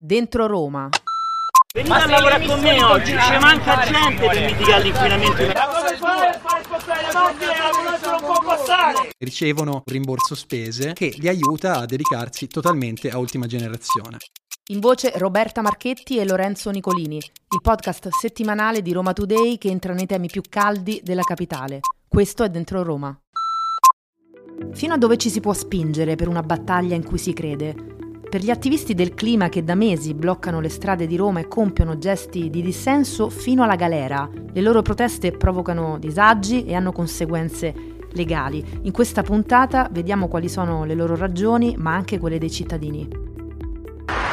Dentro 0.00 0.46
Roma. 0.46 0.88
Venite 1.74 1.92
a 1.92 2.06
lavorare 2.06 2.46
con 2.46 2.60
me 2.60 2.84
oggi, 2.84 3.10
ci 3.10 3.38
manca 3.40 3.84
gente 3.84 4.28
per 4.28 4.44
mitigare 4.46 4.82
l'inquinamento. 4.84 5.46
Ma 5.46 5.66
come 5.66 5.98
fai 5.98 6.28
a 6.28 6.38
fare 6.38 6.62
spostare 6.62 7.02
le 7.02 7.12
macchine 7.12 7.52
e 7.52 7.58
l'ambulanza 7.58 8.10
non 8.12 8.20
può 8.20 8.40
passare? 8.44 9.10
ricevono 9.18 9.72
un 9.72 9.82
rimborso 9.84 10.36
spese 10.36 10.92
che 10.92 11.12
li 11.16 11.26
aiuta 11.26 11.78
a 11.80 11.84
dedicarsi 11.84 12.46
totalmente 12.46 13.10
a 13.10 13.18
ultima 13.18 13.46
generazione. 13.46 14.18
In 14.70 14.78
voce 14.78 15.10
Roberta 15.16 15.62
Marchetti 15.62 16.18
e 16.18 16.24
Lorenzo 16.24 16.70
Nicolini, 16.70 17.16
il 17.16 17.60
podcast 17.60 18.08
settimanale 18.10 18.82
di 18.82 18.92
Roma 18.92 19.12
Today 19.12 19.58
che 19.58 19.68
entra 19.68 19.94
nei 19.94 20.06
temi 20.06 20.28
più 20.28 20.42
caldi 20.48 21.00
della 21.02 21.22
capitale. 21.22 21.80
Questo 22.06 22.44
è 22.44 22.48
Dentro 22.50 22.84
Roma. 22.84 23.18
Fino 24.74 24.94
a 24.94 24.96
dove 24.96 25.16
ci 25.16 25.28
si 25.28 25.40
può 25.40 25.52
spingere 25.52 26.14
per 26.14 26.28
una 26.28 26.42
battaglia 26.42 26.94
in 26.94 27.02
cui 27.02 27.18
si 27.18 27.32
crede? 27.32 27.96
Per 28.30 28.42
gli 28.42 28.50
attivisti 28.50 28.92
del 28.92 29.14
clima 29.14 29.48
che 29.48 29.64
da 29.64 29.74
mesi 29.74 30.12
bloccano 30.12 30.60
le 30.60 30.68
strade 30.68 31.06
di 31.06 31.16
Roma 31.16 31.40
e 31.40 31.48
compiono 31.48 31.96
gesti 31.96 32.50
di 32.50 32.60
dissenso 32.60 33.30
fino 33.30 33.62
alla 33.62 33.74
galera, 33.74 34.28
le 34.52 34.60
loro 34.60 34.82
proteste 34.82 35.32
provocano 35.32 35.96
disagi 35.98 36.66
e 36.66 36.74
hanno 36.74 36.92
conseguenze 36.92 37.72
legali. 38.12 38.62
In 38.82 38.92
questa 38.92 39.22
puntata 39.22 39.88
vediamo 39.90 40.28
quali 40.28 40.50
sono 40.50 40.84
le 40.84 40.94
loro 40.94 41.16
ragioni, 41.16 41.74
ma 41.78 41.94
anche 41.94 42.18
quelle 42.18 42.36
dei 42.36 42.50
cittadini. 42.50 43.08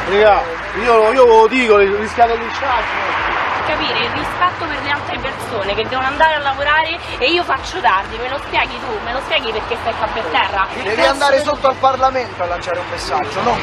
Raga, 0.09 0.41
io, 0.83 1.13
io 1.13 1.25
lo 1.25 1.47
dico, 1.47 1.77
rischiate 1.77 2.33
il 2.33 2.39
linciaggio. 2.39 3.24
Capire 3.65 3.99
il 4.05 4.11
rispetto 4.11 4.65
per 4.65 4.81
le 4.81 4.89
altre 4.89 5.17
persone 5.19 5.73
che 5.73 5.83
devono 5.87 6.07
andare 6.07 6.35
a 6.35 6.39
lavorare 6.39 6.99
e 7.17 7.31
io 7.31 7.43
faccio 7.43 7.79
tardi, 7.81 8.17
me 8.17 8.29
lo 8.29 8.37
spieghi 8.45 8.77
tu, 8.79 9.03
me 9.03 9.13
lo 9.13 9.19
spieghi 9.25 9.51
perché 9.51 9.75
stai 9.81 9.93
qua 9.97 10.07
per 10.07 10.23
terra. 10.25 10.67
Devi 10.81 11.01
andare 11.01 11.41
sotto 11.41 11.67
al 11.67 11.75
Parlamento 11.75 12.43
a 12.43 12.45
lanciare 12.45 12.79
un 12.79 12.85
messaggio, 12.89 13.41
non 13.41 13.57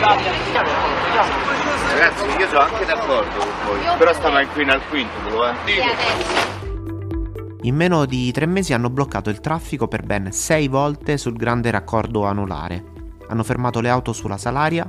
Ragazzi, 1.92 2.24
io 2.38 2.48
sono 2.48 2.60
anche 2.60 2.84
d'accordo 2.84 3.38
con 3.38 3.48
voi, 3.66 3.80
però 3.98 4.12
stiamo 4.12 4.40
inquino 4.40 4.72
al 4.72 4.80
quintuplo, 4.88 5.48
eh. 5.48 5.54
In 7.62 7.76
meno 7.76 8.06
di 8.06 8.32
tre 8.32 8.46
mesi 8.46 8.72
hanno 8.72 8.90
bloccato 8.90 9.30
il 9.30 9.40
traffico 9.40 9.86
per 9.86 10.02
ben 10.02 10.32
sei 10.32 10.66
volte 10.66 11.16
sul 11.16 11.36
grande 11.36 11.70
raccordo 11.70 12.24
anulare. 12.24 12.84
Hanno 13.28 13.44
fermato 13.44 13.80
le 13.80 13.88
auto 13.88 14.12
sulla 14.12 14.36
Salaria, 14.36 14.88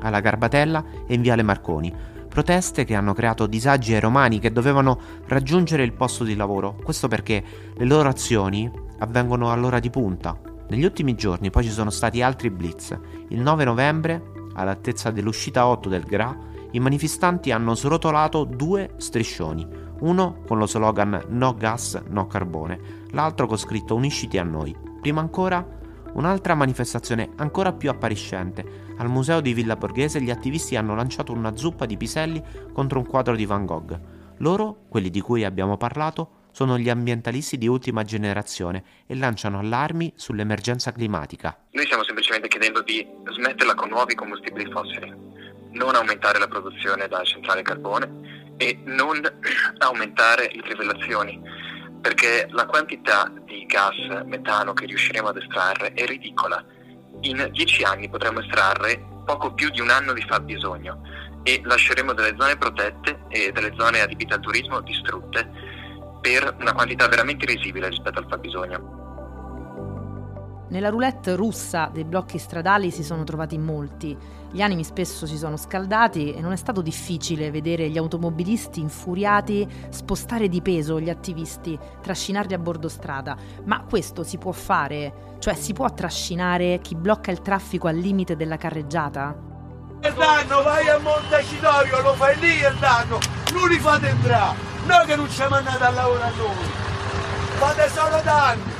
alla 0.00 0.20
Garbatella 0.20 0.84
e 1.06 1.14
in 1.14 1.22
Viale 1.22 1.42
Marconi. 1.42 2.07
Proteste 2.28 2.84
che 2.84 2.94
hanno 2.94 3.14
creato 3.14 3.46
disagi 3.46 3.94
ai 3.94 4.00
romani 4.00 4.38
che 4.38 4.52
dovevano 4.52 4.98
raggiungere 5.26 5.82
il 5.82 5.92
posto 5.92 6.24
di 6.24 6.36
lavoro. 6.36 6.76
Questo 6.82 7.08
perché 7.08 7.42
le 7.74 7.84
loro 7.84 8.08
azioni 8.08 8.70
avvengono 8.98 9.50
all'ora 9.50 9.80
di 9.80 9.90
punta. 9.90 10.38
Negli 10.68 10.84
ultimi 10.84 11.14
giorni 11.14 11.50
poi 11.50 11.64
ci 11.64 11.70
sono 11.70 11.90
stati 11.90 12.22
altri 12.22 12.50
blitz. 12.50 12.96
Il 13.28 13.40
9 13.40 13.64
novembre, 13.64 14.22
all'altezza 14.54 15.10
dell'uscita 15.10 15.66
8 15.66 15.88
del 15.88 16.04
GRA, 16.04 16.36
i 16.72 16.80
manifestanti 16.80 17.50
hanno 17.50 17.74
srotolato 17.74 18.44
due 18.44 18.90
striscioni, 18.98 19.66
uno 20.00 20.42
con 20.46 20.58
lo 20.58 20.66
slogan 20.66 21.24
No 21.28 21.54
gas, 21.54 22.00
no 22.08 22.26
carbone, 22.26 22.78
l'altro 23.12 23.46
con 23.46 23.56
scritto 23.56 23.94
Unisciti 23.94 24.36
a 24.36 24.42
noi. 24.42 24.76
Prima 25.00 25.20
ancora, 25.20 25.66
un'altra 26.18 26.54
manifestazione 26.54 27.30
ancora 27.36 27.72
più 27.72 27.88
appariscente. 27.88 28.86
Al 28.98 29.08
museo 29.08 29.40
di 29.40 29.54
Villa 29.54 29.76
Borghese 29.76 30.20
gli 30.20 30.30
attivisti 30.30 30.74
hanno 30.74 30.96
lanciato 30.96 31.32
una 31.32 31.56
zuppa 31.56 31.86
di 31.86 31.96
piselli 31.96 32.42
contro 32.72 32.98
un 32.98 33.06
quadro 33.06 33.36
di 33.36 33.46
Van 33.46 33.64
Gogh. 33.64 34.00
Loro, 34.38 34.84
quelli 34.88 35.10
di 35.10 35.20
cui 35.20 35.44
abbiamo 35.44 35.76
parlato, 35.76 36.46
sono 36.50 36.76
gli 36.76 36.90
ambientalisti 36.90 37.56
di 37.56 37.68
ultima 37.68 38.02
generazione 38.02 38.82
e 39.06 39.14
lanciano 39.14 39.60
allarmi 39.60 40.12
sull'emergenza 40.16 40.90
climatica. 40.90 41.56
Noi 41.70 41.84
stiamo 41.84 42.02
semplicemente 42.02 42.48
chiedendo 42.48 42.82
di 42.82 43.06
smetterla 43.24 43.74
con 43.74 43.88
nuovi 43.88 44.16
combustibili 44.16 44.68
fossili, 44.72 45.14
non 45.70 45.94
aumentare 45.94 46.40
la 46.40 46.48
produzione 46.48 47.06
da 47.06 47.22
centrale 47.22 47.62
carbone 47.62 48.56
e 48.56 48.76
non 48.84 49.20
aumentare 49.78 50.50
le 50.52 50.62
trivellazioni, 50.62 51.40
perché 52.00 52.46
la 52.50 52.66
quantità 52.66 53.30
di 53.44 53.66
gas 53.66 53.96
metano 54.24 54.72
che 54.72 54.86
riusciremo 54.86 55.28
ad 55.28 55.36
estrarre 55.36 55.92
è 55.92 56.04
ridicola. 56.06 56.64
In 57.20 57.48
dieci 57.52 57.82
anni 57.82 58.08
potremo 58.08 58.40
estrarre 58.40 59.04
poco 59.24 59.52
più 59.52 59.70
di 59.70 59.80
un 59.80 59.90
anno 59.90 60.12
di 60.12 60.22
fabbisogno 60.22 61.00
e 61.42 61.60
lasceremo 61.64 62.12
delle 62.12 62.34
zone 62.38 62.56
protette 62.56 63.24
e 63.28 63.52
delle 63.52 63.72
zone 63.76 64.00
adibite 64.00 64.34
al 64.34 64.40
turismo 64.40 64.80
distrutte 64.80 65.50
per 66.20 66.56
una 66.58 66.72
quantità 66.72 67.08
veramente 67.08 67.46
risibile 67.46 67.88
rispetto 67.88 68.18
al 68.18 68.26
fabbisogno. 68.28 69.07
Nella 70.70 70.90
roulette 70.90 71.34
russa 71.34 71.88
dei 71.90 72.04
blocchi 72.04 72.36
stradali 72.36 72.90
si 72.90 73.02
sono 73.02 73.24
trovati 73.24 73.56
molti. 73.56 74.16
Gli 74.50 74.60
animi 74.60 74.84
spesso 74.84 75.26
si 75.26 75.38
sono 75.38 75.56
scaldati 75.56 76.34
e 76.34 76.42
non 76.42 76.52
è 76.52 76.56
stato 76.56 76.82
difficile 76.82 77.50
vedere 77.50 77.88
gli 77.88 77.96
automobilisti 77.96 78.80
infuriati 78.80 79.66
spostare 79.88 80.48
di 80.48 80.60
peso 80.60 81.00
gli 81.00 81.08
attivisti, 81.08 81.78
trascinarli 82.02 82.52
a 82.52 82.58
bordo 82.58 82.88
strada. 82.88 83.34
Ma 83.64 83.82
questo 83.88 84.22
si 84.22 84.36
può 84.36 84.52
fare? 84.52 85.36
Cioè 85.38 85.54
si 85.54 85.72
può 85.72 85.90
trascinare 85.90 86.80
chi 86.82 86.94
blocca 86.94 87.30
il 87.30 87.40
traffico 87.40 87.88
al 87.88 87.96
limite 87.96 88.36
della 88.36 88.58
carreggiata? 88.58 89.34
Il 90.02 90.14
danno, 90.14 90.62
vai 90.62 90.86
a 90.88 90.98
Montecitorio, 90.98 92.02
lo 92.02 92.12
fai 92.12 92.38
lì 92.40 92.52
il 92.56 92.76
danno, 92.78 93.18
non 93.52 93.68
li 93.68 93.78
fate 93.78 94.08
entrare, 94.08 94.56
noi 94.86 95.06
che 95.06 95.16
non 95.16 95.28
ci 95.30 95.42
mandate 95.48 95.82
a 95.82 95.90
lavorare 95.90 96.34
noi, 96.36 96.66
fate 97.56 97.88
solo 97.88 98.20
danni. 98.22 98.77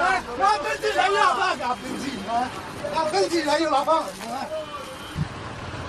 Eh, 0.00 0.22
la 0.38 0.58
benzina 0.62 1.06
io 1.06 1.12
la 1.12 1.34
pago 1.36 1.66
la 1.66 1.76
benzina, 1.78 2.42
eh? 2.42 2.94
la 2.94 3.04
benzina 3.10 3.56
io 3.58 3.70
la 3.70 3.82
pago, 3.82 4.08
eh? 4.08 4.68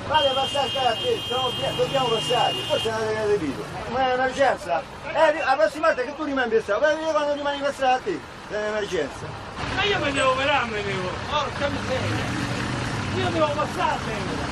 Fate 0.07 0.29
passare 0.33 0.67
a 0.67 0.91
te, 0.91 1.75
dobbiamo 1.77 2.07
passare, 2.07 2.53
forse 2.67 2.89
non 2.91 2.99
avete 2.99 3.33
capito, 3.33 3.63
ma 3.91 3.99
è 3.99 4.13
un'emergenza. 4.13 4.83
Eh, 5.13 5.43
la 5.45 5.55
prossima 5.55 5.87
volta 5.87 6.01
che 6.01 6.15
tu 6.17 6.23
rimani 6.25 6.53
in 6.53 6.61
strada, 6.61 6.91
io 6.91 7.11
quando 7.11 7.33
rimani 7.33 7.63
strada 7.71 7.95
a 7.95 7.99
te, 7.99 8.19
è 8.49 8.55
un'emergenza. 8.57 9.25
Ma 9.75 9.83
io 9.83 9.99
mi 9.99 10.11
devo 10.11 10.31
operare, 10.31 10.65
me 10.65 10.83
devo. 10.83 11.09
Porca 11.29 11.69
miseria. 11.69 12.25
Io 13.15 13.29
devo 13.29 13.47
passare. 13.47 14.49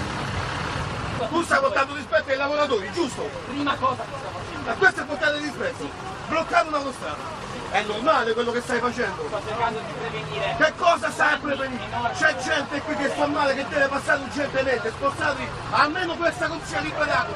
Tu 1.30 1.44
stai 1.44 1.60
portando 1.60 1.96
rispetto 1.96 2.30
ai 2.30 2.38
lavoratori, 2.38 2.92
giusto? 2.94 3.30
Prima 3.50 3.76
cosa 3.76 4.04
che 4.04 4.16
sta 4.18 4.30
facendo. 4.40 4.70
Ma 4.70 4.74
questo 4.76 5.02
è 5.02 5.04
portare 5.04 5.38
rispetto. 5.40 5.90
Bloccare 6.30 6.68
un'autostrada. 6.70 7.49
È 7.72 7.84
normale 7.84 8.34
quello 8.34 8.52
che 8.52 8.62
stai 8.62 8.80
facendo. 8.80 9.26
Sto 9.28 9.42
cercando 9.48 9.80
di 9.80 9.94
prevenire. 10.00 10.56
Che 10.58 10.74
cosa 10.76 11.12
stai 11.12 11.34
a 11.34 11.38
prevenire? 11.38 11.86
C'è 12.18 12.36
gente 12.38 12.82
qui 12.82 12.96
che 12.96 13.10
sta 13.10 13.28
male, 13.28 13.54
che 13.54 13.66
deve 13.68 13.88
passare 13.88 14.22
urgentemente. 14.22 14.90
Spostati 14.90 15.48
almeno 15.72 16.16
questa 16.16 16.48
non 16.48 16.60
sia 16.64 16.80
liberata. 16.80 17.28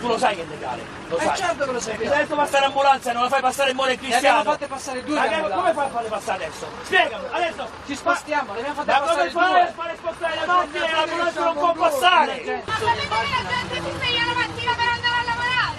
Tu 0.00 0.06
lo 0.06 0.16
sai 0.16 0.36
che 0.36 0.42
è 0.42 0.46
legale. 0.46 0.82
Lo 1.08 1.18
sai. 1.18 1.36
certo 1.36 1.64
che 1.64 1.72
lo 1.72 1.80
sai. 1.80 1.98
Mi 1.98 2.06
hai 2.06 2.18
detto 2.18 2.36
passare 2.36 2.64
ambulanza 2.66 3.10
e 3.10 3.12
non 3.14 3.22
la 3.24 3.28
fai 3.28 3.40
passare 3.40 3.70
in 3.72 3.78
abbiamo 3.80 3.98
cristiano. 4.00 4.42
fatte 4.44 4.66
passare 4.68 5.02
due 5.04 5.14
Ma 5.16 5.22
le 5.22 5.28
che- 5.28 5.34
ambulanze. 5.34 5.60
come 5.60 5.72
fai 5.74 5.86
a 5.86 5.90
farle 5.90 6.08
passare 6.08 6.44
adesso? 6.44 6.66
Spiegami, 6.82 7.24
adesso. 7.32 7.68
Ci 7.86 7.96
spostiamo, 7.96 8.52
le 8.54 8.58
abbiamo 8.60 8.74
fatte 8.76 8.90
Ma 8.92 8.98
come 9.00 9.10
passare 9.10 9.30
fai 9.30 9.44
a 9.44 9.64
due. 9.64 9.72
fare 9.74 9.96
spostare 9.96 10.34
le 10.40 10.46
macchine 10.46 10.86
e 10.88 10.92
l'ambulanza 10.94 11.40
non 11.42 11.54
può 11.54 11.72
passare? 11.72 12.62
Ma 12.64 12.72
sapete 12.74 13.08
che 13.08 13.08
la 13.10 13.48
gente 13.50 13.74
si 13.74 13.90
sveglia 13.96 14.24
la 14.24 14.34
mattina 14.38 14.72
per 14.74 14.88
andare 14.88 15.16
a 15.18 15.24
lavorare? 15.26 15.78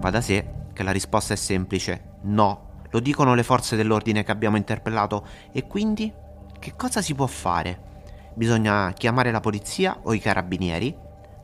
Va 0.00 0.10
da 0.10 0.20
sé 0.20 0.60
che 0.82 0.84
la 0.84 0.90
risposta 0.90 1.32
è 1.32 1.36
semplice, 1.36 2.18
no. 2.22 2.70
Lo 2.90 3.00
dicono 3.00 3.34
le 3.34 3.44
forze 3.44 3.76
dell'ordine 3.76 4.22
che 4.22 4.32
abbiamo 4.32 4.56
interpellato 4.58 5.26
e 5.52 5.66
quindi 5.66 6.12
che 6.58 6.74
cosa 6.76 7.00
si 7.00 7.14
può 7.14 7.26
fare? 7.26 7.90
Bisogna 8.34 8.92
chiamare 8.92 9.30
la 9.30 9.40
polizia 9.40 9.98
o 10.02 10.12
i 10.12 10.18
carabinieri, 10.18 10.94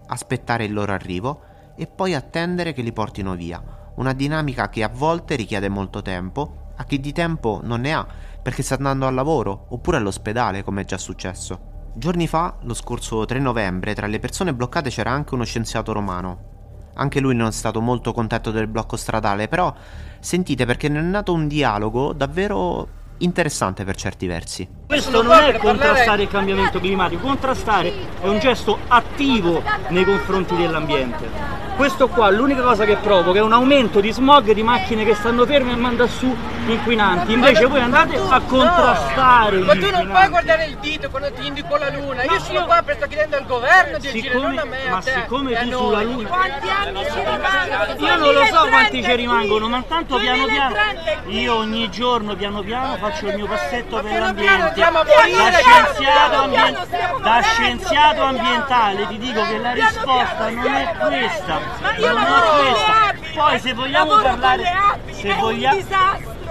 aspettare 0.08 0.64
il 0.64 0.72
loro 0.72 0.92
arrivo 0.92 1.42
e 1.76 1.86
poi 1.86 2.14
attendere 2.14 2.72
che 2.72 2.82
li 2.82 2.92
portino 2.92 3.34
via. 3.34 3.62
Una 3.94 4.12
dinamica 4.12 4.68
che 4.68 4.82
a 4.82 4.90
volte 4.92 5.36
richiede 5.36 5.68
molto 5.68 6.02
tempo, 6.02 6.72
a 6.76 6.84
chi 6.84 7.00
di 7.00 7.12
tempo 7.12 7.60
non 7.62 7.80
ne 7.80 7.94
ha 7.94 8.06
perché 8.42 8.62
sta 8.62 8.74
andando 8.74 9.06
al 9.06 9.14
lavoro 9.14 9.66
oppure 9.70 9.96
all'ospedale 9.96 10.62
come 10.62 10.82
è 10.82 10.84
già 10.84 10.98
successo. 10.98 11.76
Giorni 11.94 12.28
fa, 12.28 12.56
lo 12.62 12.74
scorso 12.74 13.24
3 13.24 13.38
novembre, 13.38 13.94
tra 13.94 14.06
le 14.06 14.18
persone 14.18 14.54
bloccate 14.54 14.90
c'era 14.90 15.10
anche 15.10 15.34
uno 15.34 15.44
scienziato 15.44 15.92
romano. 15.92 16.56
Anche 17.00 17.20
lui 17.20 17.34
non 17.34 17.48
è 17.48 17.52
stato 17.52 17.80
molto 17.80 18.12
contento 18.12 18.50
del 18.50 18.66
blocco 18.66 18.96
stradale, 18.96 19.46
però 19.46 19.72
sentite 20.20 20.66
perché 20.66 20.88
ne 20.88 20.98
è 20.98 21.02
nato 21.02 21.32
un 21.32 21.46
dialogo 21.46 22.12
davvero 22.12 22.88
interessante 23.18 23.84
per 23.84 23.96
certi 23.96 24.26
versi. 24.26 24.77
Questo 24.88 25.20
non 25.20 25.30
è 25.42 25.58
contrastare 25.58 26.22
il 26.22 26.28
cambiamento 26.28 26.80
climatico, 26.80 27.26
contrastare 27.26 27.92
è 28.22 28.26
un 28.26 28.38
gesto 28.38 28.78
attivo 28.88 29.62
nei 29.88 30.02
confronti 30.02 30.56
dell'ambiente. 30.56 31.66
Questo 31.76 32.08
qua 32.08 32.28
l'unica 32.30 32.62
cosa 32.62 32.84
che 32.84 32.96
provoca 32.96 33.38
è 33.38 33.42
un 33.42 33.52
aumento 33.52 34.00
di 34.00 34.10
smog 34.10 34.50
di 34.50 34.62
macchine 34.64 35.04
che 35.04 35.14
stanno 35.14 35.46
ferme 35.46 35.72
e 35.72 35.76
manda 35.76 36.08
su 36.08 36.34
inquinanti. 36.66 37.34
Invece 37.34 37.66
voi 37.66 37.80
andate 37.80 38.16
a 38.16 38.40
contrastare 38.40 39.58
Ma 39.58 39.74
tu 39.76 39.88
non 39.88 40.08
puoi 40.08 40.28
guardare 40.28 40.64
il 40.64 40.76
dito 40.78 41.08
quando 41.08 41.30
ti 41.32 41.46
indico 41.46 41.76
la 41.76 41.90
luna. 41.90 42.24
Io 42.24 42.40
sono 42.40 42.64
qua 42.64 42.82
per 42.82 42.96
sto 42.96 43.06
chiedendo 43.06 43.36
al 43.36 43.46
governo 43.46 43.98
di 43.98 44.08
agire, 44.08 44.34
non 44.34 44.44
a 44.44 44.48
Siccome, 44.48 44.64
me, 44.64 44.86
a 44.88 44.90
ma 44.90 45.00
te. 45.00 45.12
siccome 45.12 45.52
tu 45.52 45.70
sulla 45.76 46.02
luna 46.02 46.28
Quanti 46.28 46.68
anni 46.68 47.04
ci 47.04 47.20
rimangono? 47.20 48.06
Io 48.08 48.16
non 48.16 48.32
lo 48.34 48.44
so 48.46 48.66
quanti 48.66 49.02
ci 49.04 49.14
rimangono, 49.14 49.68
ma 49.68 49.76
intanto 49.76 50.16
piano 50.18 50.46
piano 50.46 50.72
2030 50.74 51.10
è 51.10 51.18
qui. 51.22 51.40
io 51.40 51.54
ogni 51.54 51.90
giorno 51.90 52.34
piano 52.34 52.60
piano 52.62 52.96
faccio 52.96 53.28
il 53.28 53.34
mio 53.36 53.46
passetto 53.46 54.00
per 54.00 54.34
piano 54.34 54.72
piano 54.78 55.02
l'ambiente. 55.02 55.22
ambiente, 55.22 55.50
da 55.50 55.58
scienziato, 55.58 56.36
ambien- 56.36 57.22
da 57.22 57.40
scienziato 57.42 58.22
ambientale 58.22 59.06
ti 59.08 59.18
dico 59.18 59.42
che 59.46 59.58
la 59.58 59.72
risposta 59.72 60.50
non 60.50 60.74
è 60.74 60.94
questa, 60.98 61.60
non 61.96 62.16
è 62.16 62.30
questa. 62.58 63.14
Poi 63.34 63.58
se 63.58 63.72
vogliamo 63.74 64.16
parlare, 64.18 64.64
se 65.10 65.34
vogliamo 65.34 65.80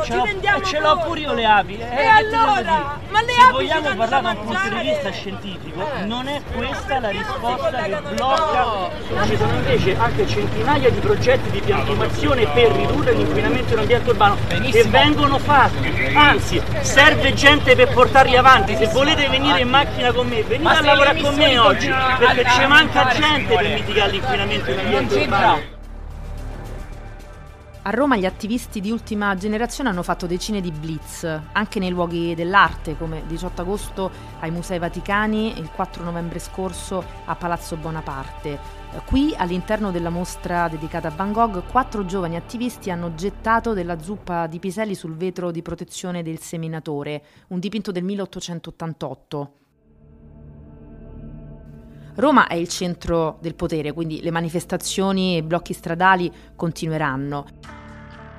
ce 0.04 0.16
l'ho, 0.16 0.26
e 0.26 0.64
ce 0.64 0.80
l'ho 0.80 0.98
pure 0.98 1.20
io 1.20 1.34
le 1.34 1.46
api. 1.46 1.78
Eh, 1.78 2.02
e 2.02 2.06
allora? 2.06 3.00
Ma 3.10 3.22
le 3.22 3.32
Se 3.34 3.42
api 3.42 3.52
vogliamo 3.52 3.96
parlare 3.96 4.24
da 4.24 4.30
un 4.30 4.46
punto 4.46 4.70
di 4.70 4.90
vista 4.90 5.12
scientifico, 5.12 5.88
non 6.06 6.28
è 6.28 6.42
questa 6.56 7.00
la 7.00 7.10
risposta 7.10 7.70
che 7.84 8.02
blocca. 8.14 8.90
Ci 9.26 9.38
sono 9.38 9.54
invece 9.54 9.98
anche 9.98 10.28
centinaia 10.28 10.90
di 10.90 11.00
progetti 11.00 11.50
di 11.50 11.62
piantumazione 11.62 12.46
per 12.48 12.72
ridurre 12.72 13.14
l'inquinamento 13.14 13.70
dell'ambiente 13.70 14.10
urbano 14.10 14.38
che 14.48 14.84
vengono 14.84 15.38
fatti. 15.40 16.12
Anzi, 16.16 16.62
serve 16.82 17.34
gente 17.34 17.76
per 17.76 17.94
portarli 17.94 18.36
avanti. 18.36 18.76
Se 18.76 18.88
volete 18.88 19.28
venire 19.28 19.62
in 19.62 19.70
macchina 19.70 20.12
con 20.12 20.28
me, 20.28 20.44
venite 20.44 20.70
a 20.70 20.82
lavorare 20.82 21.22
con 21.22 21.36
me 21.36 21.58
oggi, 21.58 21.94
perché 22.18 22.46
ci 22.50 22.66
manca 22.66 23.08
gente 23.14 23.56
per 23.56 23.68
mitigare 23.68 24.12
l'inquinamento 24.12 24.66
dell'ambiente 24.66 25.20
urbano. 25.20 25.76
A 27.88 27.92
Roma 27.92 28.18
gli 28.18 28.26
attivisti 28.26 28.82
di 28.82 28.92
ultima 28.92 29.34
generazione 29.36 29.88
hanno 29.88 30.04
fatto 30.04 30.28
decine 30.28 30.60
di 30.60 30.72
blitz, 30.72 31.24
anche 31.54 31.80
nei 31.80 31.90
luoghi 31.90 32.36
dell'arte, 32.36 32.98
come 32.98 33.24
18 33.26 33.62
agosto 33.62 34.12
ai 34.42 34.52
Musei 34.52 34.78
Vaticani 34.78 35.56
e 35.56 35.62
il 35.62 35.72
4 35.72 36.04
novembre 36.04 36.40
scorso 36.40 37.02
a 37.24 37.36
Palazzo 37.36 37.78
Bonaparte. 37.78 38.60
Qui, 39.06 39.34
all'interno 39.38 39.92
della 39.92 40.10
mostra 40.10 40.68
dedicata 40.68 41.08
a 41.08 41.12
Van 41.12 41.32
Gogh, 41.32 41.64
quattro 41.72 42.06
giovani 42.06 42.36
attivisti 42.36 42.92
hanno 42.92 43.14
gettato 43.14 43.72
della 43.72 44.02
zuppa 44.02 44.48
di 44.48 44.60
piselli 44.60 44.94
sul 44.94 45.16
vetro 45.16 45.50
di 45.50 45.62
protezione 45.62 46.24
del 46.24 46.40
seminatore, 46.40 47.24
un 47.48 47.60
dipinto 47.60 47.94
del 47.94 48.04
1888. 48.04 49.52
Roma 52.18 52.48
è 52.48 52.56
il 52.56 52.68
centro 52.68 53.38
del 53.42 53.54
potere, 53.54 53.94
quindi 53.94 54.22
le 54.24 54.32
manifestazioni 54.32 55.36
e 55.36 55.38
i 55.38 55.44
blocchi 55.44 55.74
stradali 55.74 56.32
continueranno. 56.56 57.46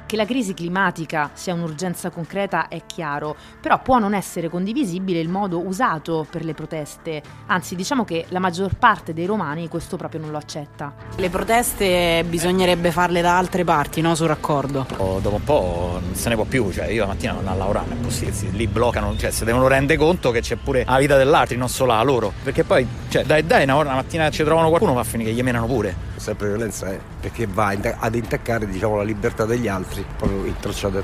Che 0.08 0.16
la 0.16 0.24
crisi 0.24 0.54
climatica 0.54 1.28
sia 1.34 1.52
un'urgenza 1.52 2.08
concreta 2.08 2.68
è 2.68 2.80
chiaro, 2.86 3.36
però 3.60 3.82
può 3.82 3.98
non 3.98 4.14
essere 4.14 4.48
condivisibile 4.48 5.20
il 5.20 5.28
modo 5.28 5.60
usato 5.60 6.26
per 6.30 6.46
le 6.46 6.54
proteste, 6.54 7.22
anzi 7.44 7.76
diciamo 7.76 8.06
che 8.06 8.24
la 8.30 8.38
maggior 8.38 8.74
parte 8.78 9.12
dei 9.12 9.26
romani 9.26 9.68
questo 9.68 9.98
proprio 9.98 10.22
non 10.22 10.30
lo 10.30 10.38
accetta. 10.38 10.94
Le 11.14 11.28
proteste 11.28 12.24
bisognerebbe 12.26 12.90
farle 12.90 13.20
da 13.20 13.36
altre 13.36 13.64
parti, 13.64 14.00
no? 14.00 14.14
Sul 14.14 14.28
raccordo. 14.28 14.86
O 14.96 15.18
Dopo 15.18 15.36
un 15.36 15.44
po' 15.44 15.98
non 16.00 16.14
se 16.14 16.30
ne 16.30 16.36
può 16.36 16.44
più, 16.44 16.72
cioè 16.72 16.86
io 16.86 17.02
la 17.02 17.08
mattina 17.08 17.32
non 17.32 17.46
a 17.46 17.52
lavorare, 17.52 17.88
non 17.90 17.98
è 17.98 18.00
possibile, 18.00 18.32
si- 18.32 18.50
lì 18.52 18.66
bloccano, 18.66 19.14
cioè 19.18 19.30
si 19.30 19.44
devono 19.44 19.66
rendere 19.68 19.98
conto 19.98 20.30
che 20.30 20.40
c'è 20.40 20.56
pure 20.56 20.86
la 20.88 20.96
vita 20.96 21.18
dell'altro, 21.18 21.54
non 21.58 21.68
solo 21.68 21.92
la 21.92 22.02
loro, 22.02 22.32
perché 22.42 22.64
poi, 22.64 22.88
cioè 23.10 23.24
dai 23.24 23.44
dai, 23.44 23.64
una, 23.64 23.76
una 23.76 23.94
mattina 23.96 24.30
ci 24.30 24.42
trovano 24.42 24.70
qualcuno 24.70 24.94
va 24.94 25.00
a 25.00 25.04
finire 25.04 25.28
che 25.28 25.36
gli 25.36 25.42
menano 25.42 25.66
pure. 25.66 26.07
Sempre 26.18 26.48
violenza 26.48 26.90
è 26.90 26.98
perché 27.20 27.46
va 27.46 27.74
ad 27.98 28.14
intaccare 28.14 28.66
diciamo, 28.66 28.96
la 28.96 29.02
libertà 29.02 29.44
degli 29.44 29.68
altri, 29.68 30.04
proprio 30.16 30.44
il 30.44 30.56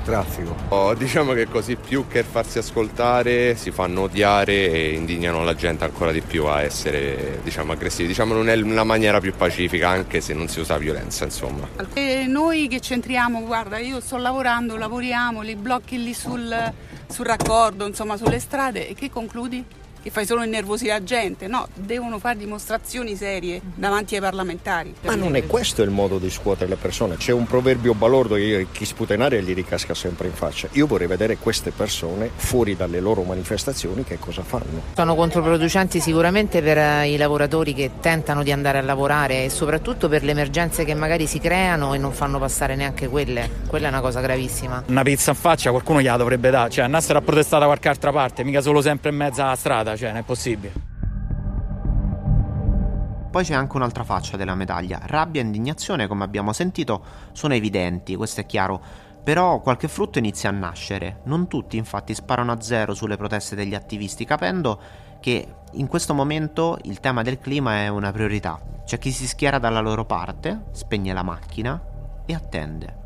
traffico. 0.03 0.55
Oh, 0.69 0.93
diciamo 0.93 1.33
che 1.33 1.47
così 1.47 1.75
più 1.75 2.07
che 2.07 2.23
farsi 2.23 2.57
ascoltare 2.57 3.55
si 3.55 3.71
fanno 3.71 4.01
odiare 4.01 4.71
e 4.71 4.93
indignano 4.93 5.43
la 5.43 5.55
gente 5.55 5.83
ancora 5.83 6.11
di 6.11 6.21
più 6.21 6.45
a 6.45 6.61
essere 6.61 7.39
diciamo, 7.43 7.71
aggressivi. 7.71 8.07
Diciamo 8.07 8.33
non 8.33 8.49
è 8.49 8.55
la 8.55 8.83
maniera 8.83 9.19
più 9.19 9.33
pacifica 9.35 9.89
anche 9.89 10.21
se 10.21 10.33
non 10.33 10.47
si 10.47 10.59
usa 10.59 10.77
violenza 10.77 11.23
insomma. 11.23 11.67
E 11.93 12.25
noi 12.27 12.67
che 12.67 12.79
c'entriamo, 12.79 13.43
guarda, 13.45 13.77
io 13.77 13.99
sto 13.99 14.17
lavorando, 14.17 14.75
lavoriamo, 14.75 15.41
li 15.41 15.55
blocchi 15.55 16.01
lì 16.01 16.13
sul, 16.13 16.73
sul 17.07 17.25
raccordo, 17.25 17.85
insomma 17.85 18.17
sulle 18.17 18.39
strade 18.39 18.87
e 18.87 18.93
che 18.93 19.09
concludi? 19.09 19.63
Che 20.05 20.11
fai 20.11 20.27
solo 20.27 20.43
innervosire 20.43 20.91
la 20.91 21.03
gente? 21.03 21.47
No, 21.47 21.67
devono 21.73 22.19
fare 22.19 22.37
dimostrazioni 22.37 23.15
serie 23.15 23.59
davanti 23.73 24.13
ai 24.13 24.21
parlamentari. 24.21 24.93
Ma 25.01 25.15
non 25.15 25.35
è 25.35 25.47
questo 25.47 25.81
il 25.81 25.89
modo 25.89 26.19
di 26.19 26.29
scuotere 26.29 26.69
le 26.69 26.75
persone. 26.75 27.17
C'è 27.17 27.31
un 27.31 27.47
proverbio 27.47 27.95
balordo 27.95 28.35
che 28.35 28.67
chi 28.71 28.85
sputa 28.85 29.15
in 29.15 29.21
aria 29.21 29.41
gli 29.41 29.55
ricasca 29.55 29.95
sempre 29.95 30.27
in 30.27 30.33
faccia. 30.33 30.67
Io 30.73 30.85
vorrei 30.85 31.07
vedere 31.07 31.37
queste 31.37 31.71
persone 31.71 32.29
fuori 32.35 32.75
dalle 32.75 32.99
loro 32.99 33.23
manifestazioni 33.23 34.03
che 34.03 34.19
cosa 34.19 34.43
fanno. 34.43 34.83
Sono 34.93 35.15
controproducenti 35.15 35.99
sicuramente 35.99 36.61
per 36.61 36.77
eh, 36.77 37.09
i 37.09 37.17
lavoratori 37.17 37.73
che 37.73 37.89
tentano 37.99 38.43
di 38.43 38.51
andare 38.51 38.77
a 38.77 38.81
lavorare 38.83 39.45
e 39.45 39.49
soprattutto 39.49 40.07
per 40.07 40.23
le 40.23 40.33
emergenze 40.33 40.85
che 40.85 40.93
magari 40.93 41.25
si 41.25 41.39
creano 41.39 41.95
e 41.95 41.97
non 41.97 42.11
fanno 42.11 42.37
passare 42.37 42.75
neanche 42.75 43.07
quelle. 43.07 43.49
Quella 43.65 43.87
è 43.87 43.89
una 43.89 44.01
cosa 44.01 44.21
gravissima. 44.21 44.83
Una 44.85 45.01
pizza 45.01 45.31
in 45.31 45.37
faccia 45.37 45.71
qualcuno 45.71 45.99
gliela 45.99 46.17
dovrebbe 46.17 46.51
dare, 46.51 46.69
cioè 46.69 46.83
andassero 46.83 47.17
a 47.17 47.23
protestare 47.23 47.61
da 47.61 47.65
qualche 47.65 47.89
altra 47.89 48.11
parte, 48.11 48.43
mica 48.43 48.61
solo 48.61 48.81
sempre 48.81 49.09
in 49.09 49.15
mezzo 49.15 49.41
alla 49.41 49.55
strada, 49.55 49.93
cioè 49.95 50.09
non 50.09 50.17
è 50.17 50.23
possibile. 50.23 50.93
Poi 53.35 53.43
c'è 53.43 53.53
anche 53.53 53.75
un'altra 53.75 54.05
faccia 54.05 54.37
della 54.37 54.55
medaglia. 54.55 55.01
Rabbia 55.03 55.41
e 55.41 55.43
indignazione, 55.43 56.07
come 56.07 56.23
abbiamo 56.23 56.53
sentito, 56.53 57.03
sono 57.33 57.53
evidenti, 57.53 58.15
questo 58.15 58.39
è 58.39 58.45
chiaro. 58.45 58.81
Però 59.25 59.59
qualche 59.59 59.89
frutto 59.89 60.19
inizia 60.19 60.49
a 60.49 60.53
nascere. 60.53 61.19
Non 61.23 61.47
tutti 61.47 61.75
infatti 61.75 62.13
sparano 62.13 62.53
a 62.53 62.61
zero 62.61 62.93
sulle 62.93 63.17
proteste 63.17 63.55
degli 63.55 63.75
attivisti, 63.75 64.23
capendo 64.23 64.79
che 65.19 65.47
in 65.73 65.87
questo 65.87 66.13
momento 66.13 66.77
il 66.83 67.01
tema 67.01 67.23
del 67.23 67.39
clima 67.39 67.77
è 67.79 67.87
una 67.89 68.11
priorità. 68.13 68.57
C'è 68.85 68.99
chi 68.99 69.11
si 69.11 69.27
schiera 69.27 69.57
dalla 69.57 69.81
loro 69.81 70.05
parte, 70.05 70.65
spegne 70.71 71.11
la 71.11 71.23
macchina 71.23 71.81
e 72.25 72.33
attende. 72.33 72.97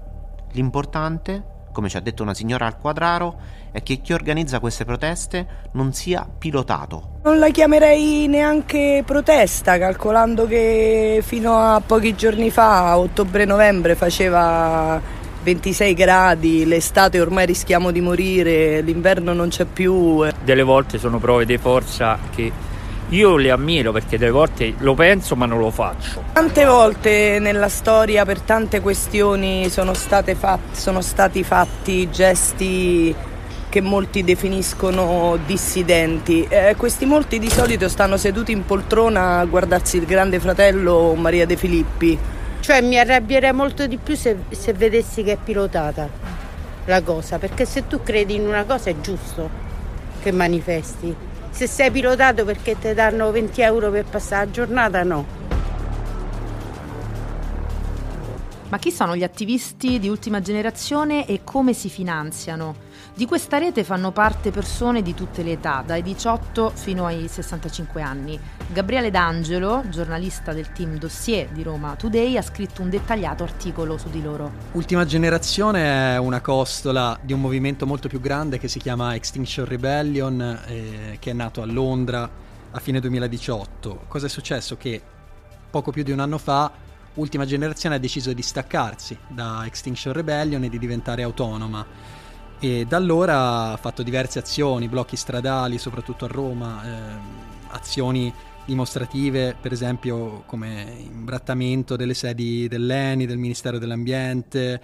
L'importante, 0.52 1.59
come 1.72 1.90
ci 1.90 1.98
ha 1.98 2.02
detto 2.02 2.24
una 2.24 2.34
signora 2.34 2.66
al 2.66 2.78
quadraro, 2.78 3.36
è 3.72 3.84
che 3.84 3.98
chi 4.02 4.14
organizza 4.14 4.60
queste 4.60 4.86
proteste 4.86 5.48
non 5.74 5.94
sia 5.94 6.28
pilotato. 6.38 7.20
Non 7.24 7.40
la 7.40 7.50
chiamerei 7.50 8.28
neanche 8.28 9.04
protesta, 9.06 9.78
calcolando 9.78 10.48
che 10.48 11.22
fino 11.24 11.58
a 11.58 11.82
pochi 11.86 12.16
giorni 12.16 12.50
fa, 12.50 12.90
a 12.90 13.00
ottobre-novembre, 13.00 13.96
faceva 13.96 15.00
26 15.42 15.94
gradi, 15.94 16.66
l'estate 16.66 17.22
ormai 17.22 17.46
rischiamo 17.46 17.92
di 17.92 18.02
morire, 18.02 18.82
l'inverno 18.82 19.34
non 19.34 19.50
c'è 19.50 19.66
più. 19.66 20.26
Delle 20.44 20.64
volte 20.64 20.98
sono 20.98 21.20
prove 21.20 21.46
di 21.46 21.58
forza 21.58 22.18
che 22.34 22.52
io 23.10 23.38
le 23.38 23.50
ammiro 23.50 23.92
perché 23.92 24.18
delle 24.18 24.32
volte 24.32 24.74
lo 24.78 24.94
penso 24.94 25.36
ma 25.36 25.46
non 25.46 25.60
lo 25.60 25.72
faccio. 25.72 26.24
Tante 26.34 26.66
volte 26.66 27.38
nella 27.40 27.70
storia 27.70 28.26
per 28.26 28.42
tante 28.42 28.82
questioni 28.82 29.70
sono, 29.70 29.94
state 29.94 30.36
fat- 30.36 30.74
sono 30.74 31.02
stati 31.02 31.44
fatti 31.44 32.10
gesti 32.10 33.16
che 33.70 33.82
molti 33.82 34.24
definiscono 34.24 35.38
dissidenti. 35.46 36.46
Eh, 36.50 36.76
questi 36.76 37.06
molti 37.06 37.40
di 37.40 37.50
solito 37.50 37.88
stanno 37.88 38.18
seduti 38.18 38.52
in 38.52 38.66
poltrona 38.66 39.40
a 39.40 39.46
guardarsi 39.46 39.98
il 39.98 40.06
grande 40.06 40.40
fratello 40.40 40.94
o 40.94 41.16
Maria 41.16 41.46
De 41.46 41.56
Filippi. 41.56 42.18
Cioè 42.60 42.82
mi 42.82 43.00
arrabbierei 43.00 43.54
molto 43.54 43.88
di 43.88 43.98
più 43.98 44.16
se, 44.16 44.38
se 44.50 44.74
vedessi 44.74 45.24
che 45.24 45.34
è 45.34 45.38
pilotata 45.42 46.10
la 46.86 47.02
cosa, 47.02 47.38
perché 47.38 47.66
se 47.66 47.88
tu 47.88 48.02
credi 48.02 48.36
in 48.36 48.48
una 48.48 48.64
cosa 48.66 48.90
è 48.90 49.00
giusto 49.00 49.50
che 50.22 50.32
manifesti. 50.32 51.16
Se 51.60 51.68
sei 51.68 51.92
pilotato 51.92 52.46
perché 52.46 52.80
ti 52.80 52.94
danno 52.94 53.32
20 53.32 53.60
euro 53.60 53.92
per 53.92 54.06
passare 54.06 54.46
la 54.46 54.52
giornata, 54.52 55.04
no. 55.04 55.39
Ma 58.70 58.78
chi 58.78 58.92
sono 58.92 59.16
gli 59.16 59.24
attivisti 59.24 59.98
di 59.98 60.10
ultima 60.10 60.42
generazione 60.42 61.26
e 61.26 61.42
come 61.44 61.74
si 61.74 61.90
finanziano? 61.90 62.88
Di 63.16 63.26
questa 63.26 63.58
rete 63.58 63.84
fanno 63.84 64.12
parte 64.12 64.52
persone 64.52 65.02
di 65.02 65.16
tutte 65.16 65.42
le 65.42 65.54
età, 65.54 65.84
dai 65.84 66.04
18 66.04 66.74
fino 66.76 67.08
ai 67.08 67.28
65 67.28 68.04
anni. 68.04 68.40
Gabriele 68.68 69.10
D'Angelo, 69.10 69.82
giornalista 69.90 70.54
del 70.54 70.72
team 70.72 71.00
Dossier 71.00 71.50
di 71.50 71.64
Roma 71.64 71.96
Today, 71.96 72.38
ha 72.38 72.44
scritto 72.44 72.84
un 72.84 72.92
dettagliato 72.92 73.42
articolo 73.42 73.98
su 73.98 74.12
di 74.12 74.22
loro. 74.22 74.52
Ultima 74.74 75.04
generazione 75.04 76.14
è 76.14 76.18
una 76.20 76.40
costola 76.40 77.18
di 77.24 77.34
un 77.34 77.42
movimento 77.42 77.88
molto 77.88 78.08
più 78.08 78.22
grande 78.22 78.60
che 78.60 78.68
si 78.68 78.78
chiama 78.78 79.16
Extinction 79.16 79.66
Rebellion, 79.66 80.42
eh, 80.68 81.18
che 81.20 81.32
è 81.32 81.34
nato 81.34 81.64
a 81.64 81.66
Londra 81.66 82.30
a 82.70 82.80
fine 82.80 83.00
2018. 83.00 84.02
Cosa 84.08 84.28
è 84.28 84.30
successo? 84.30 84.78
Che 84.78 85.02
poco 85.72 85.90
più 85.90 86.04
di 86.04 86.12
un 86.12 86.20
anno 86.20 86.38
fa 86.38 86.88
Ultima 87.16 87.46
generazione 87.46 87.96
ha 87.96 88.00
deciso 88.00 88.34
di 88.34 88.42
staccarsi 88.42 89.18
da 89.28 89.64
Extinction 89.66 90.14
Rebellion 90.14 90.64
e 90.64 90.70
di 90.70 90.80
diventare 90.80 91.24
autonoma. 91.24 91.86
E 92.60 92.86
da 92.86 92.98
allora 92.98 93.72
ha 93.72 93.78
fatto 93.78 94.04
diverse 94.04 94.40
azioni, 94.40 94.88
blocchi 94.88 95.16
stradali, 95.16 95.78
soprattutto 95.78 96.26
a 96.26 96.28
Roma, 96.28 96.84
eh, 96.84 97.20
azioni 97.70 98.34
dimostrative, 98.66 99.56
per 99.60 99.72
esempio 99.72 100.44
come 100.46 100.96
imbrattamento 101.00 101.96
delle 101.96 102.14
sedi 102.14 102.68
dell'ENI, 102.68 103.26
del 103.26 103.38
Ministero 103.38 103.80
dell'Ambiente, 103.80 104.82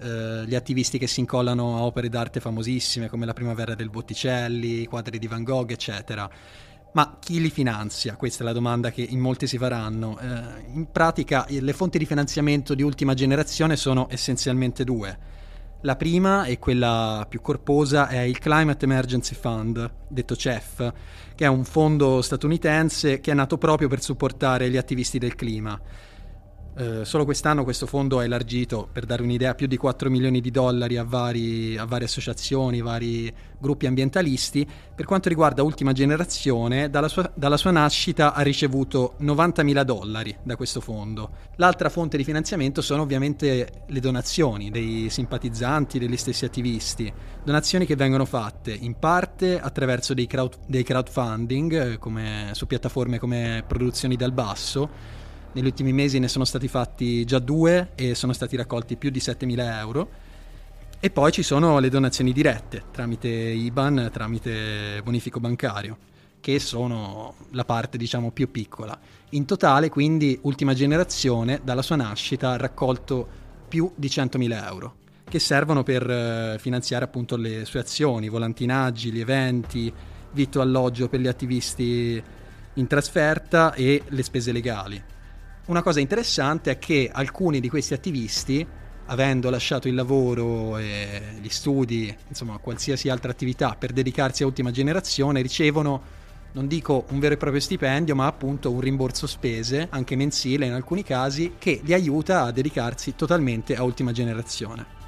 eh, 0.00 0.44
gli 0.46 0.54
attivisti 0.54 0.98
che 0.98 1.06
si 1.06 1.20
incollano 1.20 1.76
a 1.76 1.82
opere 1.82 2.08
d'arte 2.08 2.40
famosissime 2.40 3.08
come 3.08 3.26
la 3.26 3.34
Primavera 3.34 3.74
del 3.74 3.90
Botticelli, 3.90 4.80
i 4.80 4.86
quadri 4.86 5.18
di 5.18 5.26
Van 5.26 5.44
Gogh, 5.44 5.70
eccetera. 5.70 6.28
Ma 6.92 7.18
chi 7.20 7.40
li 7.40 7.50
finanzia? 7.50 8.16
Questa 8.16 8.42
è 8.42 8.46
la 8.46 8.52
domanda 8.52 8.90
che 8.90 9.02
in 9.02 9.20
molti 9.20 9.46
si 9.46 9.58
faranno. 9.58 10.18
Eh, 10.18 10.72
in 10.74 10.90
pratica 10.90 11.46
le 11.48 11.72
fonti 11.72 11.98
di 11.98 12.06
finanziamento 12.06 12.74
di 12.74 12.82
ultima 12.82 13.14
generazione 13.14 13.76
sono 13.76 14.08
essenzialmente 14.10 14.82
due. 14.82 15.38
La 15.82 15.96
prima 15.96 16.44
e 16.44 16.58
quella 16.58 17.24
più 17.28 17.40
corposa 17.40 18.08
è 18.08 18.18
il 18.18 18.38
Climate 18.38 18.84
Emergency 18.84 19.34
Fund, 19.34 19.90
detto 20.08 20.36
CEF, 20.36 20.92
che 21.34 21.44
è 21.44 21.48
un 21.48 21.64
fondo 21.64 22.20
statunitense 22.20 23.20
che 23.20 23.30
è 23.30 23.34
nato 23.34 23.56
proprio 23.56 23.88
per 23.88 24.02
supportare 24.02 24.68
gli 24.68 24.76
attivisti 24.76 25.18
del 25.18 25.36
clima. 25.36 25.80
Eh, 26.76 27.04
solo 27.04 27.24
quest'anno 27.24 27.64
questo 27.64 27.86
fondo 27.86 28.20
ha 28.20 28.24
elargito, 28.24 28.88
per 28.90 29.04
dare 29.04 29.22
un'idea, 29.22 29.54
più 29.54 29.66
di 29.66 29.76
4 29.76 30.08
milioni 30.08 30.40
di 30.40 30.50
dollari 30.50 30.96
a, 30.96 31.04
vari, 31.04 31.76
a, 31.76 31.84
varie 31.84 32.06
associazioni, 32.06 32.80
vari 32.80 33.32
gruppi 33.58 33.86
ambientalisti. 33.86 34.66
Per 34.94 35.04
quanto 35.04 35.28
riguarda 35.28 35.62
Ultima 35.62 35.92
Generazione, 35.92 36.88
dalla 36.88 37.08
sua, 37.08 37.30
dalla 37.34 37.56
sua 37.56 37.72
nascita 37.72 38.34
ha 38.34 38.42
ricevuto 38.42 39.14
90 39.18 39.62
mila 39.62 39.82
dollari 39.82 40.34
da 40.42 40.56
questo 40.56 40.80
fondo. 40.80 41.30
L'altra 41.56 41.88
fonte 41.88 42.16
di 42.16 42.24
finanziamento 42.24 42.82
sono 42.82 43.02
ovviamente 43.02 43.84
le 43.86 44.00
donazioni 44.00 44.70
dei 44.70 45.08
simpatizzanti, 45.10 45.98
degli 45.98 46.16
stessi 46.16 46.44
attivisti. 46.44 47.12
Donazioni 47.42 47.84
che 47.84 47.96
vengono 47.96 48.24
fatte 48.24 48.72
in 48.72 48.94
parte 48.98 49.60
attraverso 49.60 50.14
dei, 50.14 50.26
crowd, 50.26 50.58
dei 50.66 50.84
crowdfunding, 50.84 51.72
eh, 51.72 51.98
come, 51.98 52.50
su 52.52 52.66
piattaforme 52.66 53.18
come 53.18 53.64
Produzioni 53.66 54.16
dal 54.16 54.32
Basso, 54.32 55.18
negli 55.52 55.66
ultimi 55.66 55.92
mesi 55.92 56.18
ne 56.18 56.28
sono 56.28 56.44
stati 56.44 56.68
fatti 56.68 57.24
già 57.24 57.38
due 57.38 57.90
e 57.94 58.14
sono 58.14 58.32
stati 58.32 58.56
raccolti 58.56 58.96
più 58.96 59.10
di 59.10 59.18
7.000 59.18 59.78
euro. 59.78 60.08
E 61.00 61.10
poi 61.10 61.32
ci 61.32 61.42
sono 61.42 61.78
le 61.78 61.88
donazioni 61.88 62.32
dirette 62.32 62.84
tramite 62.90 63.28
IBAN, 63.28 64.10
tramite 64.12 65.00
bonifico 65.02 65.40
bancario, 65.40 65.96
che 66.40 66.58
sono 66.58 67.34
la 67.52 67.64
parte 67.64 67.96
diciamo 67.96 68.30
più 68.30 68.50
piccola. 68.50 68.98
In 69.30 69.46
totale 69.46 69.88
quindi 69.88 70.38
Ultima 70.42 70.74
Generazione 70.74 71.60
dalla 71.62 71.82
sua 71.82 71.96
nascita 71.96 72.50
ha 72.50 72.56
raccolto 72.56 73.26
più 73.66 73.90
di 73.94 74.08
100.000 74.08 74.66
euro 74.66 74.94
che 75.30 75.38
servono 75.38 75.84
per 75.84 76.10
eh, 76.10 76.56
finanziare 76.58 77.04
appunto 77.04 77.36
le 77.36 77.64
sue 77.64 77.80
azioni, 77.80 78.28
volantinaggi, 78.28 79.12
gli 79.12 79.20
eventi, 79.20 79.90
vitto 80.32 80.60
alloggio 80.60 81.08
per 81.08 81.20
gli 81.20 81.28
attivisti 81.28 82.22
in 82.74 82.86
trasferta 82.86 83.72
e 83.72 84.02
le 84.08 84.22
spese 84.22 84.52
legali. 84.52 85.02
Una 85.66 85.82
cosa 85.82 86.00
interessante 86.00 86.72
è 86.72 86.78
che 86.78 87.10
alcuni 87.12 87.60
di 87.60 87.68
questi 87.68 87.94
attivisti, 87.94 88.66
avendo 89.06 89.50
lasciato 89.50 89.88
il 89.88 89.94
lavoro 89.94 90.78
e 90.78 91.36
gli 91.40 91.48
studi, 91.48 92.14
insomma 92.28 92.58
qualsiasi 92.58 93.08
altra 93.08 93.30
attività 93.30 93.76
per 93.78 93.92
dedicarsi 93.92 94.42
a 94.42 94.46
ultima 94.46 94.72
generazione, 94.72 95.42
ricevono, 95.42 96.02
non 96.52 96.66
dico 96.66 97.04
un 97.10 97.20
vero 97.20 97.34
e 97.34 97.36
proprio 97.36 97.60
stipendio, 97.60 98.16
ma 98.16 98.26
appunto 98.26 98.72
un 98.72 98.80
rimborso 98.80 99.28
spese, 99.28 99.86
anche 99.90 100.16
mensile 100.16 100.66
in 100.66 100.72
alcuni 100.72 101.04
casi, 101.04 101.52
che 101.58 101.80
li 101.84 101.92
aiuta 101.92 102.42
a 102.42 102.50
dedicarsi 102.50 103.14
totalmente 103.14 103.76
a 103.76 103.84
ultima 103.84 104.10
generazione. 104.10 104.98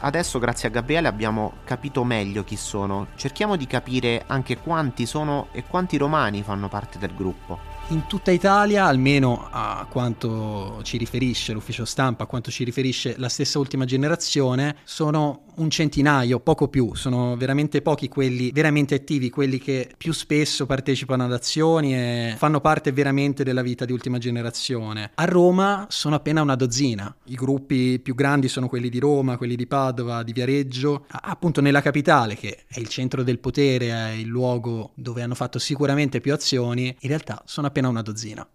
Adesso 0.00 0.38
grazie 0.38 0.68
a 0.68 0.70
Gabriele 0.70 1.08
abbiamo 1.08 1.54
capito 1.64 2.04
meglio 2.04 2.44
chi 2.44 2.56
sono. 2.56 3.08
Cerchiamo 3.16 3.56
di 3.56 3.66
capire 3.66 4.22
anche 4.26 4.56
quanti 4.58 5.04
sono 5.06 5.48
e 5.52 5.64
quanti 5.64 5.98
romani 5.98 6.42
fanno 6.44 6.68
parte 6.68 6.98
del 6.98 7.14
gruppo 7.14 7.77
in 7.90 8.06
tutta 8.06 8.30
Italia, 8.30 8.84
almeno 8.84 9.48
a 9.50 9.86
quanto 9.90 10.80
ci 10.82 10.98
riferisce 10.98 11.52
l'ufficio 11.52 11.86
stampa, 11.86 12.24
a 12.24 12.26
quanto 12.26 12.50
ci 12.50 12.64
riferisce 12.64 13.14
la 13.16 13.30
stessa 13.30 13.58
ultima 13.58 13.86
generazione, 13.86 14.76
sono 14.84 15.44
un 15.56 15.70
centinaio, 15.70 16.38
poco 16.38 16.68
più, 16.68 16.94
sono 16.94 17.36
veramente 17.36 17.82
pochi 17.82 18.08
quelli 18.08 18.50
veramente 18.52 18.94
attivi, 18.94 19.30
quelli 19.30 19.58
che 19.58 19.90
più 19.96 20.12
spesso 20.12 20.66
partecipano 20.66 21.24
ad 21.24 21.32
azioni 21.32 21.94
e 21.94 22.34
fanno 22.36 22.60
parte 22.60 22.92
veramente 22.92 23.42
della 23.42 23.62
vita 23.62 23.84
di 23.84 23.92
ultima 23.92 24.18
generazione. 24.18 25.10
A 25.14 25.24
Roma 25.24 25.86
sono 25.88 26.14
appena 26.14 26.42
una 26.42 26.54
dozzina, 26.54 27.12
i 27.24 27.34
gruppi 27.34 27.98
più 27.98 28.14
grandi 28.14 28.48
sono 28.48 28.68
quelli 28.68 28.88
di 28.88 28.98
Roma, 28.98 29.36
quelli 29.36 29.56
di 29.56 29.66
Padova, 29.66 30.22
di 30.22 30.32
Viareggio, 30.32 31.06
appunto 31.08 31.60
nella 31.60 31.80
capitale 31.80 32.36
che 32.36 32.64
è 32.68 32.78
il 32.78 32.88
centro 32.88 33.22
del 33.22 33.38
potere, 33.38 33.88
è 33.88 34.10
il 34.10 34.26
luogo 34.26 34.92
dove 34.94 35.22
hanno 35.22 35.34
fatto 35.34 35.58
sicuramente 35.58 36.20
più 36.20 36.32
azioni, 36.32 36.94
in 37.00 37.08
realtà 37.08 37.42
sono 37.46 37.66
appena 37.66 37.77
una 37.86 38.02
dozzina. 38.02 38.48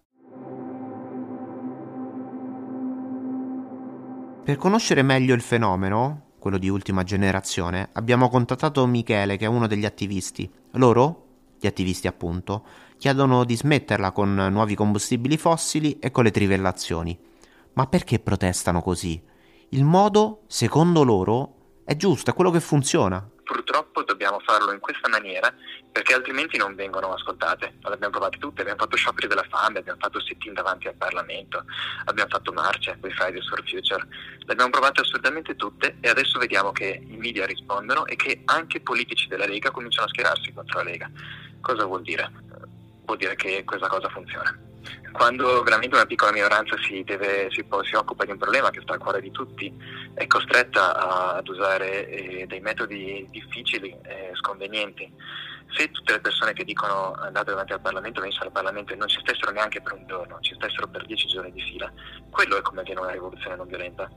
Per 4.44 4.56
conoscere 4.56 5.00
meglio 5.00 5.34
il 5.34 5.40
fenomeno, 5.40 6.32
quello 6.38 6.58
di 6.58 6.68
ultima 6.68 7.02
generazione, 7.02 7.88
abbiamo 7.92 8.28
contattato 8.28 8.84
Michele, 8.84 9.38
che 9.38 9.46
è 9.46 9.48
uno 9.48 9.66
degli 9.66 9.86
attivisti. 9.86 10.50
Loro, 10.72 11.28
gli 11.58 11.66
attivisti 11.66 12.06
appunto, 12.06 12.66
chiedono 12.98 13.44
di 13.44 13.56
smetterla 13.56 14.12
con 14.12 14.34
nuovi 14.34 14.74
combustibili 14.74 15.38
fossili 15.38 15.98
e 15.98 16.10
con 16.10 16.24
le 16.24 16.30
trivellazioni. 16.30 17.18
Ma 17.72 17.86
perché 17.86 18.18
protestano 18.18 18.82
così? 18.82 19.18
Il 19.70 19.84
modo, 19.84 20.42
secondo 20.46 21.02
loro, 21.04 21.54
è 21.84 21.96
giusto, 21.96 22.30
è 22.30 22.34
quello 22.34 22.50
che 22.50 22.60
funziona. 22.60 23.26
Purtroppo 23.54 24.02
dobbiamo 24.02 24.40
farlo 24.40 24.72
in 24.72 24.80
questa 24.80 25.08
maniera 25.08 25.54
perché 25.92 26.12
altrimenti 26.12 26.56
non 26.56 26.74
vengono 26.74 27.12
ascoltate. 27.12 27.74
Le 27.84 27.94
abbiamo 27.94 28.10
provate 28.10 28.38
tutte, 28.38 28.62
abbiamo 28.62 28.80
fatto 28.80 28.96
scioperi 28.96 29.28
della 29.28 29.46
fame, 29.48 29.78
abbiamo 29.78 30.00
fatto 30.00 30.20
sit-in 30.20 30.54
davanti 30.54 30.88
al 30.88 30.96
Parlamento, 30.96 31.64
abbiamo 32.06 32.30
fatto 32.30 32.52
marce 32.52 32.98
con 32.98 33.10
i 33.10 33.12
Fridays 33.12 33.46
for 33.48 33.62
Future, 33.64 34.04
le 34.40 34.52
abbiamo 34.52 34.72
provate 34.72 35.02
assolutamente 35.02 35.54
tutte 35.54 35.98
e 36.00 36.08
adesso 36.08 36.40
vediamo 36.40 36.72
che 36.72 37.00
i 37.00 37.16
media 37.16 37.46
rispondono 37.46 38.06
e 38.06 38.16
che 38.16 38.42
anche 38.46 38.80
politici 38.80 39.28
della 39.28 39.46
Lega 39.46 39.70
cominciano 39.70 40.06
a 40.06 40.08
schierarsi 40.08 40.52
contro 40.52 40.78
la 40.78 40.90
Lega. 40.90 41.08
Cosa 41.60 41.84
vuol 41.84 42.02
dire? 42.02 42.28
Vuol 43.04 43.18
dire 43.18 43.36
che 43.36 43.62
questa 43.62 43.86
cosa 43.86 44.08
funziona 44.08 44.73
quando 45.12 45.62
veramente 45.62 45.94
una 45.94 46.06
piccola 46.06 46.32
minoranza 46.32 46.76
si, 46.86 47.04
deve, 47.04 47.48
si, 47.50 47.64
si, 47.82 47.94
occupa 47.94 48.24
di 48.24 48.32
un 48.32 48.38
problema 48.38 48.70
che 48.70 48.80
sta 48.80 48.94
al 48.94 48.98
cuore 48.98 49.20
di 49.20 49.30
tutti, 49.30 49.72
è 50.14 50.26
costretta 50.26 51.34
ad 51.36 51.46
usare 51.48 52.08
eh, 52.08 52.46
dei 52.46 52.60
metodi 52.60 53.26
difficili 53.30 53.96
e 54.02 54.30
sconvenienti. 54.34 55.10
Se 55.76 55.90
tutte 55.90 56.12
le 56.12 56.20
persone 56.20 56.52
che 56.52 56.64
dicono 56.64 57.14
andate 57.14 57.50
davanti 57.50 57.72
al 57.72 57.80
Parlamento, 57.80 58.20
venissero 58.20 58.46
al 58.46 58.52
Parlamento 58.52 58.92
e 58.92 58.96
non 58.96 59.08
ci 59.08 59.18
stessero 59.20 59.50
neanche 59.50 59.80
per 59.80 59.92
un 59.92 60.06
giorno, 60.06 60.38
ci 60.40 60.54
stessero 60.54 60.86
per 60.88 61.06
dieci 61.06 61.26
giorni 61.26 61.52
di 61.52 61.62
fila, 61.62 61.92
quello 62.30 62.56
è 62.56 62.62
come 62.62 62.82
viene 62.82 63.00
una 63.00 63.10
rivoluzione 63.10 63.56
non 63.56 63.66
violenta. 63.66 64.08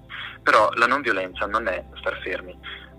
Però 0.44 0.70
la 0.74 0.88
non 0.88 1.02
violenza 1.02 1.46
non 1.46 1.68
è 1.68 1.84
star 1.96 2.20
fermi, 2.22 2.58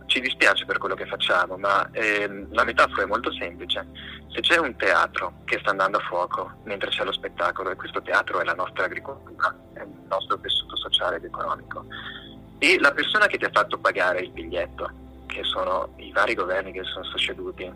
ci 0.09 0.21
dispiace 0.21 0.65
per 0.65 0.79
quello 0.79 0.95
che 0.95 1.07
facciamo, 1.07 1.57
ma 1.57 1.89
ehm, 1.93 2.49
la 2.51 2.65
metafora 2.65 3.03
è 3.03 3.07
molto 3.07 3.31
semplice. 3.33 3.87
Se 4.33 4.41
c'è 4.41 4.57
un 4.57 4.75
teatro 4.77 5.41
che 5.45 5.59
sta 5.61 5.71
andando 5.71 5.99
a 5.99 6.03
fuoco 6.03 6.61
mentre 6.65 6.91
c'è 6.91 7.05
lo 7.05 7.13
spettacolo, 7.13 7.71
e 7.71 7.77
questo 7.77 8.03
teatro 8.03 8.41
è 8.41 8.45
la 8.45 8.55
nostra 8.55 8.87
agricoltura, 8.87 9.55
è 9.75 9.83
il 9.83 10.07
nostro 10.09 10.39
tessuto 10.41 10.77
sociale 10.77 11.17
ed 11.17 11.25
economico, 11.25 11.85
e 12.59 12.79
la 12.81 12.93
persona 12.93 13.27
che 13.27 13.39
ti 13.39 13.45
ha 13.45 13.51
fatto 13.53 13.79
pagare 13.79 14.21
il 14.21 14.31
biglietto, 14.31 14.91
che 15.27 15.45
sono 15.45 15.93
i 15.97 16.11
vari 16.11 16.35
governi 16.35 16.73
che 16.73 16.85
sono 16.85 17.05
succeduti, 17.05 17.71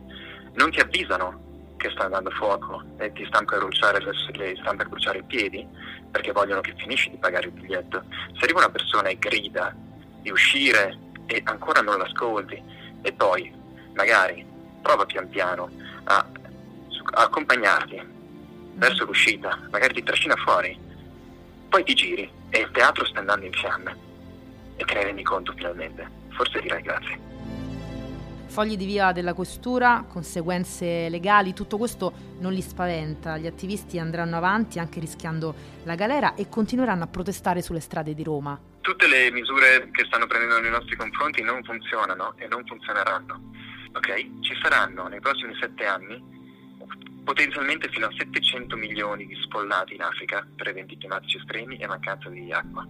non 0.55 0.71
ti 0.71 0.81
avvisano 0.81 1.51
che 1.77 1.91
sta 1.91 2.05
andando 2.05 2.31
a 2.31 2.35
fuoco 2.35 2.83
e 2.97 3.13
ti 3.13 3.27
stanno 3.27 3.45
per 3.45 4.17
stanno 4.61 4.77
per 4.77 4.89
bruciare 4.89 5.19
i 5.19 5.25
piedi 5.25 5.67
perché 6.11 6.33
vogliono 6.33 6.61
che 6.61 6.75
finisci 6.77 7.11
di 7.11 7.17
pagare 7.17 7.47
il 7.47 7.53
biglietto. 7.53 8.05
Se 8.39 8.45
arriva 8.45 8.61
una 8.61 8.71
persona 8.71 9.09
e 9.09 9.19
grida 9.19 9.75
di 10.21 10.31
uscire 10.31 11.02
e 11.33 11.41
ancora 11.45 11.81
non 11.81 11.99
l'ascolti 11.99 12.63
e 13.01 13.13
poi 13.13 13.53
magari 13.95 14.45
prova 14.83 15.07
pian 15.07 15.29
piano 15.29 15.71
a, 16.05 16.17
a 16.17 17.23
accompagnarti 17.23 18.01
verso 18.75 19.05
l'uscita, 19.05 19.59
magari 19.71 19.95
ti 19.95 20.03
trascina 20.03 20.37
fuori, 20.37 20.79
poi 21.69 21.85
ti 21.85 21.95
giri 21.95 22.31
e 22.51 22.61
il 22.61 22.71
teatro 22.71 23.05
sta 23.07 23.21
andando 23.21 23.47
in 23.47 23.53
fiamme 23.53 23.97
e 24.77 24.85
te 24.85 24.95
ne 24.95 25.05
rendi 25.05 25.23
conto 25.23 25.53
finalmente. 25.53 26.21
Forse 26.31 26.61
direi 26.61 26.83
grazie 26.83 27.31
fogli 28.53 28.77
di 28.77 28.85
via 28.85 29.13
della 29.13 29.33
questura, 29.33 30.05
conseguenze 30.07 31.09
legali, 31.09 31.55
tutto 31.55 31.79
questo 31.79 32.13
non 32.41 32.53
li 32.53 32.61
spaventa. 32.61 33.39
Gli 33.39 33.47
attivisti 33.47 33.99
andranno 33.99 34.37
avanti 34.37 34.79
anche 34.79 35.01
rischiando 35.01 35.55
la 35.85 35.95
galera 35.95 36.35
e 36.35 36.51
continueranno 36.51 37.05
a 37.05 37.07
protestare 37.07 37.63
sulle 37.63 37.81
strade 37.81 38.13
di 38.13 38.23
Roma. 38.23 38.61
Tutte 38.83 39.07
le 39.07 39.31
misure 39.31 39.89
che 39.91 40.05
stanno 40.05 40.27
prendendo 40.27 40.61
nei 40.61 40.71
nostri 40.71 40.97
confronti 40.97 41.43
non 41.43 41.63
funzionano 41.65 42.35
e 42.37 42.47
non 42.49 42.67
funzioneranno. 42.67 43.51
Ok? 43.95 44.41
Ci 44.41 44.55
saranno 44.61 45.09
nei 45.09 45.21
prossimi 45.21 45.57
sette 45.59 45.87
anni 45.87 46.31
potenzialmente 47.25 47.89
fino 47.89 48.07
a 48.07 48.13
700 48.17 48.77
milioni 48.77 49.27
di 49.27 49.37
sfollati 49.47 49.95
in 49.95 50.03
Africa 50.03 50.47
per 50.57 50.69
eventi 50.69 50.99
climatici 50.99 51.39
estremi 51.39 51.79
e 51.79 51.87
mancanza 51.87 52.29
di 52.29 52.53
acqua. 52.53 52.87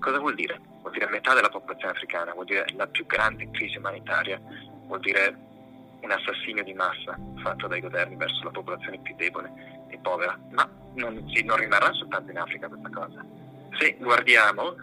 Cosa 0.00 0.18
vuol 0.18 0.34
dire? 0.34 0.60
Vuol 0.80 0.92
dire 0.92 1.08
metà 1.10 1.34
della 1.34 1.50
popolazione 1.50 1.92
africana, 1.92 2.32
vuol 2.32 2.46
dire 2.46 2.64
la 2.74 2.86
più 2.86 3.06
grande 3.06 3.50
crisi 3.50 3.76
umanitaria 3.76 4.40
vuol 4.86 5.00
dire 5.00 5.36
un 6.00 6.10
assassinio 6.10 6.62
di 6.62 6.72
massa 6.72 7.18
fatto 7.42 7.66
dai 7.66 7.80
governi 7.80 8.16
verso 8.16 8.42
la 8.44 8.50
popolazione 8.50 9.00
più 9.00 9.14
debole 9.16 9.84
e 9.88 9.98
povera, 9.98 10.38
ma 10.50 10.68
non, 10.94 11.24
non 11.44 11.56
rimarrà 11.56 11.92
soltanto 11.92 12.30
in 12.30 12.38
Africa 12.38 12.68
questa 12.68 12.90
cosa. 12.90 13.24
Se 13.78 13.96
guardiamo 13.98 14.74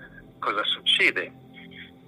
cosa 0.43 0.63
succede 0.65 1.31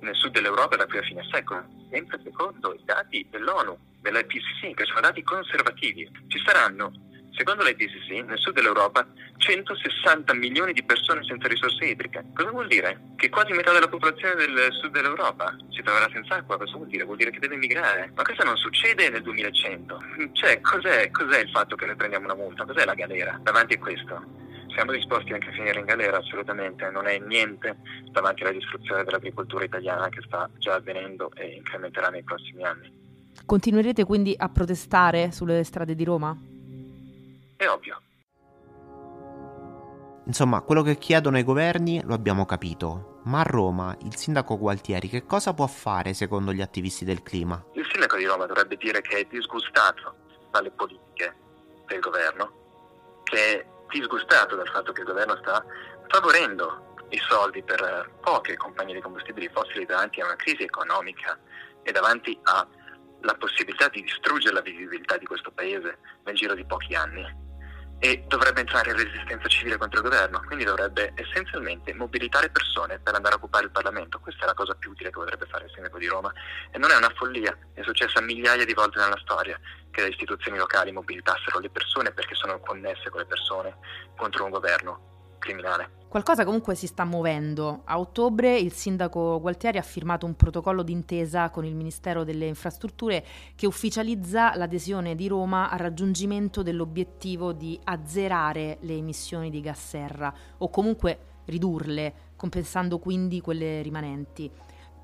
nel 0.02 0.14
sud 0.14 0.32
dell'Europa 0.32 0.76
da 0.76 0.86
qui 0.86 0.98
a 1.00 1.04
fine 1.04 1.26
secolo, 1.32 1.66
sempre 1.90 2.20
secondo 2.22 2.74
i 2.74 2.82
dati 2.84 3.26
dell'ONU, 3.32 3.78
dell'IPCC, 4.02 4.74
che 4.76 4.86
sono 4.86 5.00
dati 5.00 5.24
conservativi, 5.24 6.08
ci 6.28 6.40
saranno, 6.46 6.92
secondo 7.32 7.64
l'IPCC, 7.64 8.24
nel 8.26 8.38
sud 8.38 8.54
dell'Europa 8.54 9.08
160 9.38 10.34
milioni 10.34 10.74
di 10.74 10.84
persone 10.84 11.24
senza 11.24 11.48
risorse 11.48 11.86
idriche. 11.86 12.24
Cosa 12.36 12.52
vuol 12.52 12.68
dire? 12.68 13.14
Che 13.16 13.30
quasi 13.30 13.54
metà 13.54 13.72
della 13.72 13.88
popolazione 13.88 14.36
del 14.36 14.68
sud 14.72 14.92
dell'Europa 14.92 15.56
si 15.72 15.82
troverà 15.82 16.10
senza 16.12 16.36
acqua. 16.36 16.58
Cosa 16.58 16.76
vuol 16.76 16.88
dire? 16.88 17.04
Vuol 17.04 17.18
dire 17.18 17.32
che 17.32 17.40
deve 17.40 17.56
migrare. 17.56 18.12
Ma 18.16 18.24
questo 18.24 18.44
non 18.44 18.58
succede 18.58 19.10
nel 19.10 19.24
2100. 19.24 20.04
Cioè, 20.34 20.62
cos'è, 20.62 21.10
cos'è 21.10 21.40
il 21.40 21.50
fatto 21.50 21.76
che 21.76 21.86
noi 21.86 21.96
prendiamo 21.96 22.26
una 22.26 22.36
multa? 22.36 22.66
Cos'è 22.66 22.86
la 22.86 22.96
galera 22.96 23.40
davanti 23.42 23.74
a 23.74 23.80
questo? 23.80 24.45
Siamo 24.76 24.92
disposti 24.92 25.32
anche 25.32 25.48
a 25.48 25.52
finire 25.54 25.80
in 25.80 25.86
galera, 25.86 26.18
assolutamente, 26.18 26.90
non 26.90 27.08
è 27.08 27.18
niente 27.18 27.78
davanti 28.12 28.44
alla 28.44 28.52
distruzione 28.52 29.06
dell'agricoltura 29.06 29.64
italiana 29.64 30.10
che 30.10 30.22
sta 30.28 30.50
già 30.58 30.74
avvenendo 30.74 31.32
e 31.34 31.56
incrementerà 31.56 32.10
nei 32.10 32.24
prossimi 32.24 32.62
anni. 32.64 33.32
Continuerete 33.46 34.04
quindi 34.04 34.36
a 34.38 34.50
protestare 34.50 35.32
sulle 35.32 35.64
strade 35.64 35.96
di 35.96 36.04
Roma? 36.04 36.38
È 37.56 37.66
ovvio. 37.68 38.02
Insomma, 40.26 40.60
quello 40.60 40.82
che 40.82 40.98
chiedono 40.98 41.38
i 41.38 41.44
governi 41.44 42.02
lo 42.04 42.14
abbiamo 42.14 42.46
capito, 42.46 43.22
ma 43.24 43.40
a 43.40 43.44
Roma 43.44 43.96
il 44.02 44.18
sindaco 44.18 44.58
Gualtieri 44.58 45.08
che 45.08 45.26
cosa 45.26 45.54
può 45.54 45.68
fare 45.68 46.14
secondo 46.14 46.52
gli 46.52 46.62
attivisti 46.62 47.06
del 47.06 47.24
clima? 47.24 47.64
Il 47.76 47.88
sindaco 47.90 48.18
di 48.18 48.26
Roma 48.26 48.46
dovrebbe 48.46 48.76
dire 48.76 49.00
che 49.00 49.20
è 49.20 49.28
disgustato 49.30 50.16
dalle 50.52 50.72
politiche 50.72 51.34
del 51.88 52.00
governo, 52.02 52.52
che 53.24 53.68
disgustato 54.00 54.56
dal 54.56 54.68
fatto 54.68 54.92
che 54.92 55.02
il 55.02 55.08
governo 55.08 55.38
sta 55.38 55.64
favorendo 56.08 56.94
i 57.10 57.18
soldi 57.18 57.64
per 57.64 58.12
poche 58.22 58.58
compagnie 58.58 58.96
di 58.96 59.02
combustibili 59.02 59.50
fossili 59.54 59.86
davanti 59.86 60.22
a 60.22 60.26
una 60.26 60.36
crisi 60.36 60.64
economica 60.64 61.38
e 61.84 61.92
davanti 61.92 62.38
alla 62.44 63.36
possibilità 63.38 63.88
di 63.90 64.02
distruggere 64.02 64.54
la 64.54 64.62
vivibilità 64.62 65.18
di 65.18 65.26
questo 65.26 65.52
paese 65.52 66.00
nel 66.24 66.36
giro 66.36 66.54
di 66.54 66.66
pochi 66.66 66.96
anni 66.96 67.45
e 68.00 68.24
dovrebbe 68.28 68.60
entrare 68.60 68.92
in 68.92 68.98
resistenza 68.98 69.48
civile 69.48 69.78
contro 69.78 70.00
il 70.00 70.10
governo, 70.10 70.44
quindi 70.46 70.64
dovrebbe 70.64 71.14
essenzialmente 71.16 71.94
mobilitare 71.94 72.50
persone 72.50 73.00
per 73.00 73.16
andare 73.16 73.36
a 73.36 73.38
occupare 73.38 73.66
il 73.66 73.72
Parlamento. 73.72 74.20
Questa 74.20 74.44
è 74.44 74.46
la 74.46 74.54
cosa 74.54 74.76
più 74.76 74.92
utile 74.92 75.10
che 75.10 75.16
potrebbe 75.16 75.46
fare 75.46 75.66
il 75.66 75.72
sindaco 75.74 75.98
di 75.98 76.08
Roma 76.08 76.32
e 76.72 76.78
non 76.78 76.92
è 76.92 76.96
una 76.96 77.12
follia, 77.16 77.58
è 77.74 77.82
successa 77.84 78.22
migliaia 78.22 78.66
di 78.66 78.74
volte 78.74 79.00
nella 79.00 79.20
storia 79.22 79.60
che 79.92 80.02
le 80.02 80.10
istituzioni 80.10 80.58
locali 80.58 80.92
mobilitassero 80.92 81.60
le 81.60 81.70
persone 81.70 82.12
perché 82.12 82.36
sono 82.36 82.60
connesse 82.60 83.10
con 83.10 83.22
le 83.22 83.26
persone 83.26 83.78
contro 84.16 84.44
un 84.44 84.52
governo 84.52 85.38
criminale. 85.40 85.95
Qualcosa 86.08 86.46
comunque 86.46 86.76
si 86.76 86.88
sta 86.88 87.04
muovendo. 87.04 87.82
A 87.84 88.00
ottobre 88.00 88.58
il 88.58 88.72
sindaco 88.72 89.40
Gualtieri 89.42 89.78
ha 89.80 89.82
firmato 89.82 90.26
un 90.26 90.36
protocollo 90.36 90.82
d'intesa 90.82 91.50
con 91.50 91.66
il 91.66 91.76
Ministero 91.76 92.24
delle 92.24 92.46
Infrastrutture 92.46 93.26
che 93.56 93.66
ufficializza 93.66 94.56
l'adesione 94.56 95.16
di 95.16 95.28
Roma 95.28 95.70
al 95.70 95.80
raggiungimento 95.80 96.64
dell'obiettivo 96.64 97.52
di 97.52 97.78
azzerare 97.84 98.78
le 98.82 98.94
emissioni 98.94 99.50
di 99.50 99.60
gas 99.60 99.90
serra 99.90 100.34
o 100.60 100.70
comunque 100.70 101.18
ridurle, 101.46 102.14
compensando 102.38 102.98
quindi 102.98 103.42
quelle 103.42 103.82
rimanenti. 103.82 104.50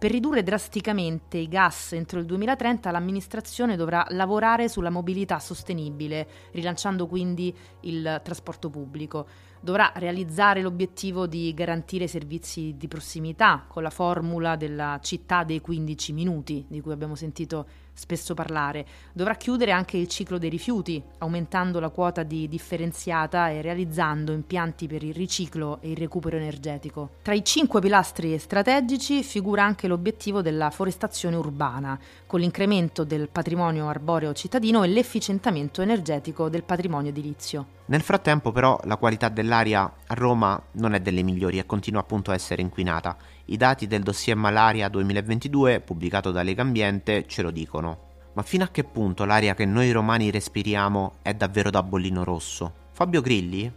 Per 0.01 0.10
ridurre 0.10 0.41
drasticamente 0.41 1.38
i 1.38 1.48
gas 1.48 1.91
entro 1.93 2.20
il 2.20 2.25
2030 2.25 2.89
l'amministrazione 2.89 3.75
dovrà 3.75 4.03
lavorare 4.10 4.67
sulla 4.67 4.89
mobilità 4.89 5.38
sostenibile, 5.38 6.27
rilanciando 6.53 7.05
quindi 7.05 7.55
il 7.81 8.20
trasporto 8.24 8.72
pubblico. 8.72 9.27
Dovrà 9.63 9.91
realizzare 9.95 10.63
l'obiettivo 10.63 11.27
di 11.27 11.53
garantire 11.53 12.07
servizi 12.07 12.73
di 12.77 12.87
prossimità 12.87 13.63
con 13.67 13.83
la 13.83 13.91
formula 13.91 14.55
della 14.55 14.99
città 15.03 15.43
dei 15.43 15.61
15 15.61 16.13
minuti, 16.13 16.65
di 16.67 16.81
cui 16.81 16.91
abbiamo 16.91 17.13
sentito 17.13 17.67
spesso 17.93 18.33
parlare. 18.33 18.87
Dovrà 19.13 19.35
chiudere 19.35 19.71
anche 19.71 19.97
il 19.97 20.07
ciclo 20.07 20.39
dei 20.39 20.49
rifiuti, 20.49 20.99
aumentando 21.19 21.79
la 21.79 21.89
quota 21.89 22.23
di 22.23 22.47
differenziata 22.47 23.49
e 23.49 23.61
realizzando 23.61 24.31
impianti 24.31 24.87
per 24.87 25.03
il 25.03 25.13
riciclo 25.13 25.77
e 25.81 25.91
il 25.91 25.97
recupero 25.97 26.37
energetico. 26.37 27.11
Tra 27.21 27.35
i 27.35 27.45
cinque 27.45 27.81
pilastri 27.81 28.39
strategici 28.39 29.21
figura 29.21 29.63
anche 29.63 29.87
l'obiettivo 29.87 30.41
della 30.41 30.71
forestazione 30.71 31.35
urbana, 31.35 31.99
con 32.25 32.39
l'incremento 32.39 33.03
del 33.03 33.29
patrimonio 33.29 33.87
arboreo 33.87 34.33
cittadino 34.33 34.81
e 34.81 34.87
l'efficientamento 34.87 35.83
energetico 35.83 36.49
del 36.49 36.63
patrimonio 36.63 37.11
edilizio. 37.11 37.79
Nel 37.91 38.01
frattempo 38.01 38.51
però 38.53 38.79
la 38.85 38.95
qualità 38.95 39.27
dell'aria 39.27 39.50
a 39.53 39.91
Roma 40.10 40.62
non 40.74 40.93
è 40.93 41.00
delle 41.00 41.24
migliori 41.24 41.60
e 41.60 41.65
continua 41.65 42.01
appunto 42.01 42.31
a 42.31 42.34
essere 42.34 42.62
inquinata. 42.62 43.17
I 43.46 43.58
dati 43.58 43.85
del 43.85 44.01
dossier 44.01 44.37
Malaria 44.37 44.87
2022 44.87 45.81
pubblicato 45.81 46.31
da 46.31 46.42
Legambiente 46.42 47.25
ce 47.27 47.42
lo 47.42 47.51
dicono. 47.51 48.09
Ma 48.33 48.44
fino 48.44 48.64
a 48.64 48.70
che 48.70 48.83
punto 48.83 49.25
l'aria 49.25 49.53
che 49.53 49.66
noi 49.66 49.92
romani 49.92 50.31
respiriamo 50.31 51.16
è 51.22 51.33
davvero 51.33 51.70
da 51.70 51.83
bollino 51.83 52.24
rosso? 52.24 52.74
Fabio 52.92 53.20
Grilli 53.22 53.72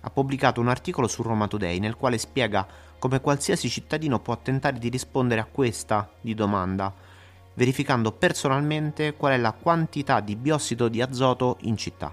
ha 0.00 0.10
pubblicato 0.10 0.60
un 0.60 0.68
articolo 0.68 1.06
su 1.08 1.22
Roma 1.22 1.46
Today 1.46 1.78
nel 1.78 1.96
quale 1.96 2.16
spiega 2.16 2.66
come 2.98 3.20
qualsiasi 3.20 3.68
cittadino 3.68 4.20
può 4.20 4.38
tentare 4.38 4.78
di 4.78 4.88
rispondere 4.88 5.40
a 5.40 5.48
questa 5.50 6.10
di 6.20 6.34
domanda, 6.34 6.92
verificando 7.54 8.12
personalmente 8.12 9.14
qual 9.14 9.32
è 9.32 9.36
la 9.36 9.52
quantità 9.52 10.20
di 10.20 10.36
biossido 10.36 10.88
di 10.88 11.02
azoto 11.02 11.58
in 11.62 11.76
città. 11.76 12.10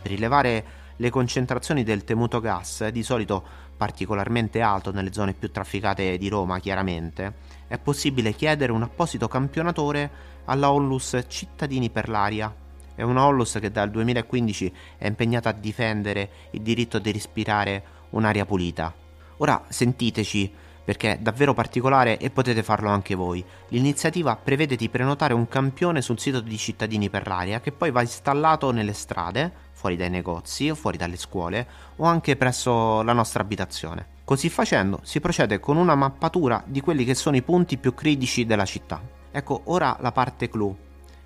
Per 0.00 0.10
rilevare 0.10 0.82
le 0.96 1.10
concentrazioni 1.10 1.82
del 1.82 2.04
temuto 2.04 2.40
gas, 2.40 2.86
di 2.88 3.02
solito 3.02 3.42
particolarmente 3.76 4.60
alto 4.60 4.92
nelle 4.92 5.12
zone 5.12 5.32
più 5.32 5.50
trafficate 5.50 6.16
di 6.16 6.28
Roma, 6.28 6.60
chiaramente, 6.60 7.34
è 7.66 7.78
possibile 7.78 8.32
chiedere 8.32 8.72
un 8.72 8.82
apposito 8.82 9.28
campionatore 9.28 10.10
alla 10.44 10.70
Onlus 10.70 11.24
Cittadini 11.28 11.90
per 11.90 12.08
l'Aria. 12.08 12.54
È 12.94 13.02
una 13.02 13.26
Onlus 13.26 13.58
che 13.60 13.70
dal 13.70 13.90
2015 13.90 14.72
è 14.98 15.06
impegnata 15.06 15.48
a 15.48 15.52
difendere 15.52 16.28
il 16.50 16.62
diritto 16.62 16.98
di 16.98 17.10
respirare 17.10 17.82
un'aria 18.10 18.44
pulita. 18.44 18.94
Ora 19.38 19.64
sentiteci, 19.68 20.52
perché 20.84 21.14
è 21.14 21.18
davvero 21.18 21.54
particolare 21.54 22.18
e 22.18 22.30
potete 22.30 22.62
farlo 22.62 22.90
anche 22.90 23.14
voi. 23.14 23.42
L'iniziativa 23.68 24.36
prevede 24.36 24.76
di 24.76 24.88
prenotare 24.88 25.32
un 25.32 25.48
campione 25.48 26.02
sul 26.02 26.20
sito 26.20 26.40
di 26.40 26.56
Cittadini 26.58 27.08
per 27.08 27.26
l'Aria 27.26 27.60
che 27.60 27.72
poi 27.72 27.90
va 27.90 28.02
installato 28.02 28.70
nelle 28.70 28.92
strade 28.92 29.63
fuori 29.84 29.96
dai 29.96 30.08
negozi 30.08 30.70
o 30.70 30.74
fuori 30.74 30.96
dalle 30.96 31.18
scuole 31.18 31.66
o 31.96 32.04
anche 32.04 32.36
presso 32.36 33.02
la 33.02 33.12
nostra 33.12 33.42
abitazione. 33.42 34.06
Così 34.24 34.48
facendo 34.48 35.00
si 35.02 35.20
procede 35.20 35.60
con 35.60 35.76
una 35.76 35.94
mappatura 35.94 36.62
di 36.66 36.80
quelli 36.80 37.04
che 37.04 37.12
sono 37.12 37.36
i 37.36 37.42
punti 37.42 37.76
più 37.76 37.92
critici 37.92 38.46
della 38.46 38.64
città. 38.64 38.98
Ecco 39.30 39.60
ora 39.64 39.94
la 40.00 40.10
parte 40.10 40.48
clou. 40.48 40.74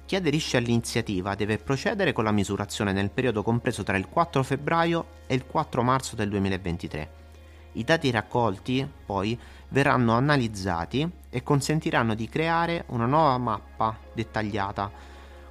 Chi 0.05 0.16
aderisce 0.16 0.57
all'iniziativa 0.57 1.37
deve 1.37 1.59
procedere 1.59 2.12
con 2.12 2.25
la 2.25 2.33
misurazione 2.33 2.90
nel 2.90 3.11
periodo 3.11 3.44
compreso 3.44 3.85
tra 3.85 3.97
il 3.97 4.09
4 4.09 4.42
febbraio 4.42 5.07
e 5.29 5.37
il 5.37 5.47
4 5.47 5.83
marzo 5.85 6.16
del 6.16 6.29
2023. 6.29 7.11
I 7.75 7.85
dati 7.85 8.11
raccolti 8.11 8.85
poi 9.07 9.38
verranno 9.68 10.14
analizzati 10.14 11.09
e 11.31 11.44
consentiranno 11.44 12.16
di 12.16 12.29
creare 12.29 12.87
una 12.88 13.07
nuova 13.07 13.38
mappa 13.38 13.97
dettagliata 14.12 14.90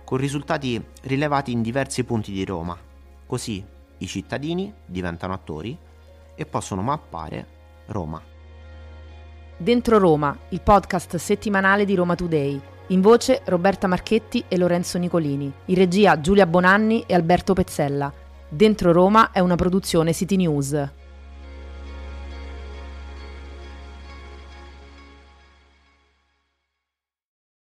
con 0.07 0.17
risultati 0.17 0.81
rilevati 1.01 1.51
in 1.51 1.61
diversi 1.61 2.05
punti 2.05 2.31
di 2.31 2.45
Roma, 2.45 2.77
Così 3.27 3.63
i 3.97 4.07
cittadini 4.07 4.73
diventano 4.85 5.33
attori 5.33 5.77
e 6.33 6.45
possono 6.45 6.81
mappare 6.81 7.47
Roma. 7.87 8.21
Dentro 9.57 9.97
Roma, 9.97 10.37
il 10.49 10.61
podcast 10.61 11.17
settimanale 11.17 11.83
di 11.83 11.93
Roma 11.93 12.15
Today. 12.15 12.59
In 12.87 13.01
voce 13.01 13.41
Roberta 13.45 13.87
Marchetti 13.87 14.45
e 14.47 14.57
Lorenzo 14.57 14.97
Nicolini. 14.97 15.51
In 15.65 15.75
regia 15.75 16.21
Giulia 16.21 16.45
Bonanni 16.45 17.03
e 17.05 17.13
Alberto 17.13 17.53
Pezzella. 17.53 18.13
Dentro 18.47 18.93
Roma 18.93 19.31
è 19.31 19.39
una 19.39 19.55
produzione 19.55 20.13
City 20.13 20.37
News. 20.37 20.89